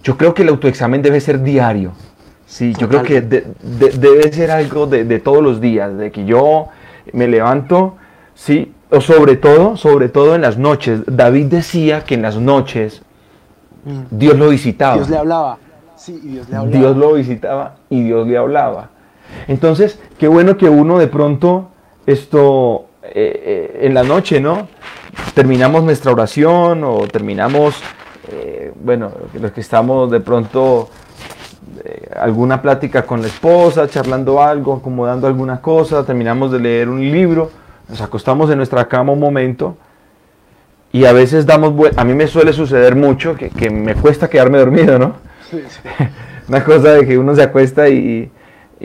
yo 0.02 0.18
creo 0.18 0.34
que 0.34 0.42
el 0.42 0.50
autoexamen 0.50 1.00
debe 1.00 1.22
ser 1.22 1.42
diario. 1.42 1.92
Sí, 2.44 2.74
yo 2.78 2.86
creo 2.86 3.02
que 3.02 3.22
debe 3.22 4.30
ser 4.30 4.50
algo 4.50 4.86
de, 4.86 5.18
todos 5.20 5.42
los 5.42 5.58
días, 5.62 5.96
de 5.96 6.10
que 6.12 6.26
yo 6.26 6.68
me 7.14 7.26
levanto, 7.26 7.96
sí, 8.34 8.74
o 8.90 9.00
sobre 9.00 9.36
todo, 9.36 9.78
sobre 9.78 10.10
todo 10.10 10.34
en 10.34 10.42
las 10.42 10.58
noches. 10.58 11.00
David 11.06 11.46
decía 11.46 12.04
que 12.04 12.12
en 12.14 12.20
las 12.20 12.36
noches. 12.36 13.00
Dios 14.10 14.38
lo 14.38 14.48
visitaba. 14.48 14.96
Dios 14.96 15.10
le 15.10 15.16
hablaba. 15.18 15.58
Sí, 15.96 16.20
Dios 16.22 16.48
le 16.48 16.56
hablaba. 16.56 16.78
Dios 16.78 16.96
lo 16.96 17.12
visitaba 17.14 17.74
y 17.90 18.02
Dios 18.02 18.26
le 18.26 18.38
hablaba. 18.38 18.90
Entonces, 19.48 19.98
qué 20.18 20.28
bueno 20.28 20.56
que 20.56 20.68
uno 20.68 20.98
de 20.98 21.08
pronto, 21.08 21.70
esto, 22.06 22.86
eh, 23.02 23.10
eh, 23.14 23.78
en 23.82 23.94
la 23.94 24.02
noche, 24.02 24.40
¿no? 24.40 24.68
Terminamos 25.34 25.82
nuestra 25.84 26.12
oración 26.12 26.84
o 26.84 27.06
terminamos, 27.08 27.76
eh, 28.30 28.72
bueno, 28.82 29.10
los 29.34 29.52
que 29.52 29.60
estamos 29.60 30.10
de 30.10 30.20
pronto, 30.20 30.88
alguna 32.16 32.60
plática 32.62 33.04
con 33.04 33.22
la 33.22 33.28
esposa, 33.28 33.88
charlando 33.88 34.42
algo, 34.42 34.74
acomodando 34.74 35.26
alguna 35.26 35.60
cosa, 35.60 36.04
terminamos 36.04 36.52
de 36.52 36.60
leer 36.60 36.88
un 36.88 37.00
libro, 37.00 37.50
nos 37.88 38.00
acostamos 38.00 38.50
en 38.50 38.58
nuestra 38.58 38.86
cama 38.86 39.12
un 39.12 39.20
momento 39.20 39.76
y 40.92 41.04
a 41.06 41.12
veces 41.12 41.46
damos, 41.46 41.74
a 41.96 42.04
mí 42.04 42.14
me 42.14 42.26
suele 42.26 42.52
suceder 42.52 42.94
mucho 42.94 43.34
que, 43.34 43.50
que 43.50 43.70
me 43.70 43.94
cuesta 43.94 44.28
quedarme 44.28 44.58
dormido, 44.58 44.98
¿no? 44.98 45.16
Sí, 45.50 45.62
sí. 45.68 46.04
Una 46.48 46.62
cosa 46.64 46.94
de 46.94 47.06
que 47.06 47.16
uno 47.16 47.34
se 47.34 47.42
acuesta 47.42 47.88
y 47.88 48.30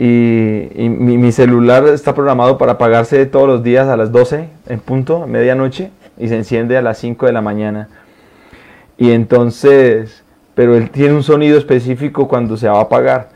y, 0.00 0.88
mi, 0.88 1.32
celular 1.32 1.84
está 1.88 2.14
programado 2.14 2.56
para 2.56 2.72
apagarse 2.72 3.26
todos 3.26 3.48
los 3.48 3.64
días 3.64 3.88
a 3.88 3.96
las 3.96 4.12
12 4.12 4.48
en 4.68 4.78
punto, 4.78 5.24
a 5.24 5.26
medianoche, 5.26 5.90
y 6.16 6.28
se 6.28 6.36
enciende 6.36 6.76
a 6.76 6.82
las 6.82 6.98
5 6.98 7.26
de 7.26 7.32
la 7.32 7.40
mañana. 7.40 7.88
Y 8.96 9.10
entonces, 9.10 10.22
pero 10.54 10.76
él 10.76 10.90
tiene 10.90 11.14
un 11.14 11.24
sonido 11.24 11.58
específico 11.58 12.28
cuando 12.28 12.56
se 12.56 12.68
va 12.68 12.78
a 12.78 12.82
apagar. 12.82 13.30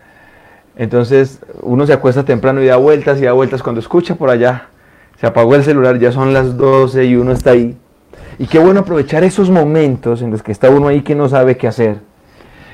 Entonces 0.76 1.40
uno 1.62 1.84
se 1.84 1.94
acuesta 1.94 2.24
temprano 2.24 2.62
y 2.62 2.66
da 2.66 2.76
vueltas 2.76 3.20
y 3.20 3.24
da 3.24 3.32
vueltas. 3.32 3.60
Cuando 3.60 3.80
escucha 3.80 4.14
por 4.14 4.30
allá, 4.30 4.68
se 5.20 5.26
apagó 5.26 5.56
el 5.56 5.64
celular, 5.64 5.98
ya 5.98 6.12
son 6.12 6.32
las 6.32 6.56
12 6.56 7.04
y 7.06 7.16
uno 7.16 7.32
está 7.32 7.50
ahí. 7.50 7.76
Y 8.38 8.46
qué 8.46 8.58
bueno 8.58 8.80
aprovechar 8.80 9.24
esos 9.24 9.50
momentos 9.50 10.22
en 10.22 10.30
los 10.30 10.42
que 10.42 10.52
está 10.52 10.70
uno 10.70 10.88
ahí 10.88 11.02
que 11.02 11.14
no 11.14 11.28
sabe 11.28 11.56
qué 11.56 11.68
hacer 11.68 11.98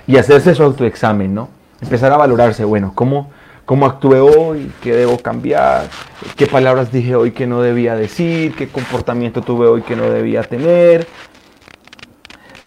y 0.07 0.17
hacerse 0.17 0.55
su 0.55 0.63
autoexamen, 0.63 1.35
¿no? 1.35 1.49
Empezar 1.81 2.13
a 2.13 2.17
valorarse, 2.17 2.65
bueno, 2.65 2.93
¿cómo, 2.95 3.31
cómo 3.69 3.85
actué 3.85 4.19
hoy, 4.21 4.73
qué 4.83 4.95
debo 4.95 5.19
cambiar, 5.19 5.89
qué 6.37 6.47
palabras 6.47 6.91
dije 6.91 7.15
hoy 7.15 7.33
que 7.33 7.47
no 7.47 7.61
debía 7.61 7.95
decir, 7.95 8.55
qué 8.57 8.69
comportamiento 8.69 9.43
tuve 9.43 9.67
hoy 9.67 9.83
que 9.83 9.95
no 9.95 10.09
debía 10.11 10.43
tener. 10.43 11.07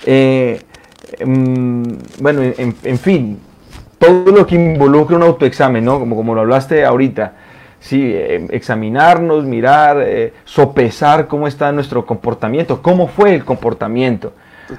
Eh, 0.05 0.61
mm, 1.25 1.83
bueno, 2.19 2.41
en, 2.43 2.99
fin, 2.99 3.39
todo 3.97 4.31
lo 4.31 4.45
que 4.45 4.55
involucra 4.55 5.17
un 5.17 5.23
autoexamen, 5.23 5.83
¿no? 5.83 5.97
Como, 5.99 6.15
como 6.15 6.35
lo 6.35 6.41
hablaste 6.41 6.85
ahorita. 6.85 7.33
Sí, 7.81 8.13
eh, 8.13 8.47
examinarnos, 8.51 9.43
mirar, 9.43 10.01
eh, 10.01 10.33
sopesar 10.45 11.27
cómo 11.27 11.47
está 11.47 11.71
nuestro 11.71 12.05
comportamiento, 12.05 12.81
cómo 12.81 13.07
fue 13.07 13.33
el 13.35 13.43
comportamiento. 13.43 14.33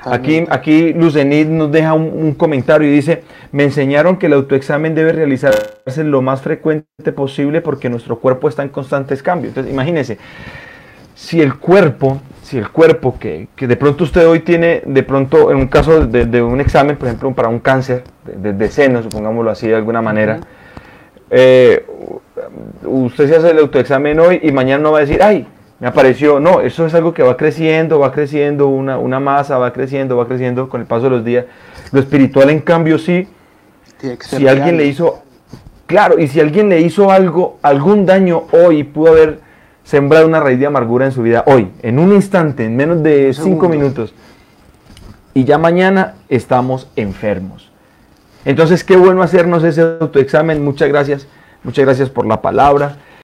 Aquí, 0.06 0.46
aquí 0.48 0.94
Lucenit 0.94 1.48
nos 1.48 1.70
deja 1.70 1.92
un, 1.92 2.32
comentario 2.34 2.88
y 2.88 2.92
dice, 2.92 3.24
me 3.50 3.64
enseñaron 3.64 4.16
que 4.16 4.26
el 4.26 4.32
autoexamen 4.34 4.94
debe 4.94 5.12
realizarse 5.12 6.04
lo 6.04 6.22
más 6.22 6.40
frecuente 6.40 7.12
posible 7.14 7.60
porque 7.60 7.90
nuestro 7.90 8.18
cuerpo 8.18 8.48
está 8.48 8.62
en 8.62 8.70
constantes 8.70 9.22
cambios. 9.22 9.50
Entonces, 9.50 9.72
imagínense, 9.72 10.18
si 11.14 11.42
el 11.42 11.56
cuerpo, 11.56 12.22
si 12.42 12.56
el 12.56 12.70
cuerpo 12.70 13.18
que, 13.18 13.48
de 13.56 13.76
pronto 13.76 14.04
usted 14.04 14.26
hoy 14.26 14.40
tiene, 14.40 14.82
de 14.86 15.02
pronto 15.02 15.50
en 15.50 15.58
un 15.58 15.68
caso 15.68 16.06
de, 16.06 16.42
un 16.42 16.60
examen, 16.60 16.96
por 16.96 17.08
ejemplo, 17.08 17.34
para 17.34 17.48
un 17.48 17.58
cáncer 17.58 18.04
de, 18.24 18.70
seno, 18.70 19.02
supongámoslo 19.02 19.50
así 19.50 19.68
de 19.68 19.74
alguna 19.74 20.00
manera, 20.00 20.40
eh, 21.34 21.86
usted 22.84 23.26
se 23.26 23.36
hace 23.36 23.50
el 23.50 23.58
autoexamen 23.58 24.20
hoy 24.20 24.40
y 24.42 24.52
mañana 24.52 24.82
no 24.82 24.92
va 24.92 24.98
a 24.98 25.00
decir, 25.00 25.22
ay, 25.22 25.46
me 25.80 25.88
apareció, 25.88 26.38
no, 26.38 26.60
eso 26.60 26.84
es 26.84 26.92
algo 26.94 27.14
que 27.14 27.22
va 27.22 27.38
creciendo, 27.38 27.98
va 27.98 28.12
creciendo, 28.12 28.68
una, 28.68 28.98
una 28.98 29.18
masa 29.18 29.56
va 29.56 29.72
creciendo, 29.72 30.18
va 30.18 30.28
creciendo 30.28 30.68
con 30.68 30.82
el 30.82 30.86
paso 30.86 31.04
de 31.04 31.10
los 31.10 31.24
días. 31.24 31.46
Lo 31.90 32.00
espiritual, 32.00 32.50
en 32.50 32.60
cambio, 32.60 32.98
sí, 32.98 33.26
si 34.20 34.46
alguien 34.46 34.76
le 34.76 34.84
hizo, 34.84 35.22
claro, 35.86 36.18
y 36.18 36.28
si 36.28 36.38
alguien 36.38 36.68
le 36.68 36.82
hizo 36.82 37.10
algo, 37.10 37.58
algún 37.62 38.04
daño 38.04 38.44
hoy, 38.52 38.84
pudo 38.84 39.12
haber 39.12 39.40
sembrar 39.84 40.26
una 40.26 40.38
raíz 40.38 40.58
de 40.60 40.66
amargura 40.66 41.06
en 41.06 41.12
su 41.12 41.22
vida 41.22 41.44
hoy, 41.46 41.70
en 41.82 41.98
un 41.98 42.12
instante, 42.12 42.66
en 42.66 42.76
menos 42.76 43.02
de 43.02 43.32
cinco 43.32 43.70
minutos. 43.70 44.14
Y 45.32 45.44
ya 45.44 45.56
mañana 45.56 46.16
estamos 46.28 46.88
enfermos. 46.94 47.71
Entonces, 48.44 48.84
qué 48.84 48.96
bueno 48.96 49.22
hacernos 49.22 49.62
ese 49.64 49.82
autoexamen. 50.00 50.64
Muchas 50.64 50.88
gracias. 50.88 51.26
Muchas 51.62 51.84
gracias 51.84 52.10
por 52.10 52.26
la 52.26 52.42
palabra. 52.42 52.96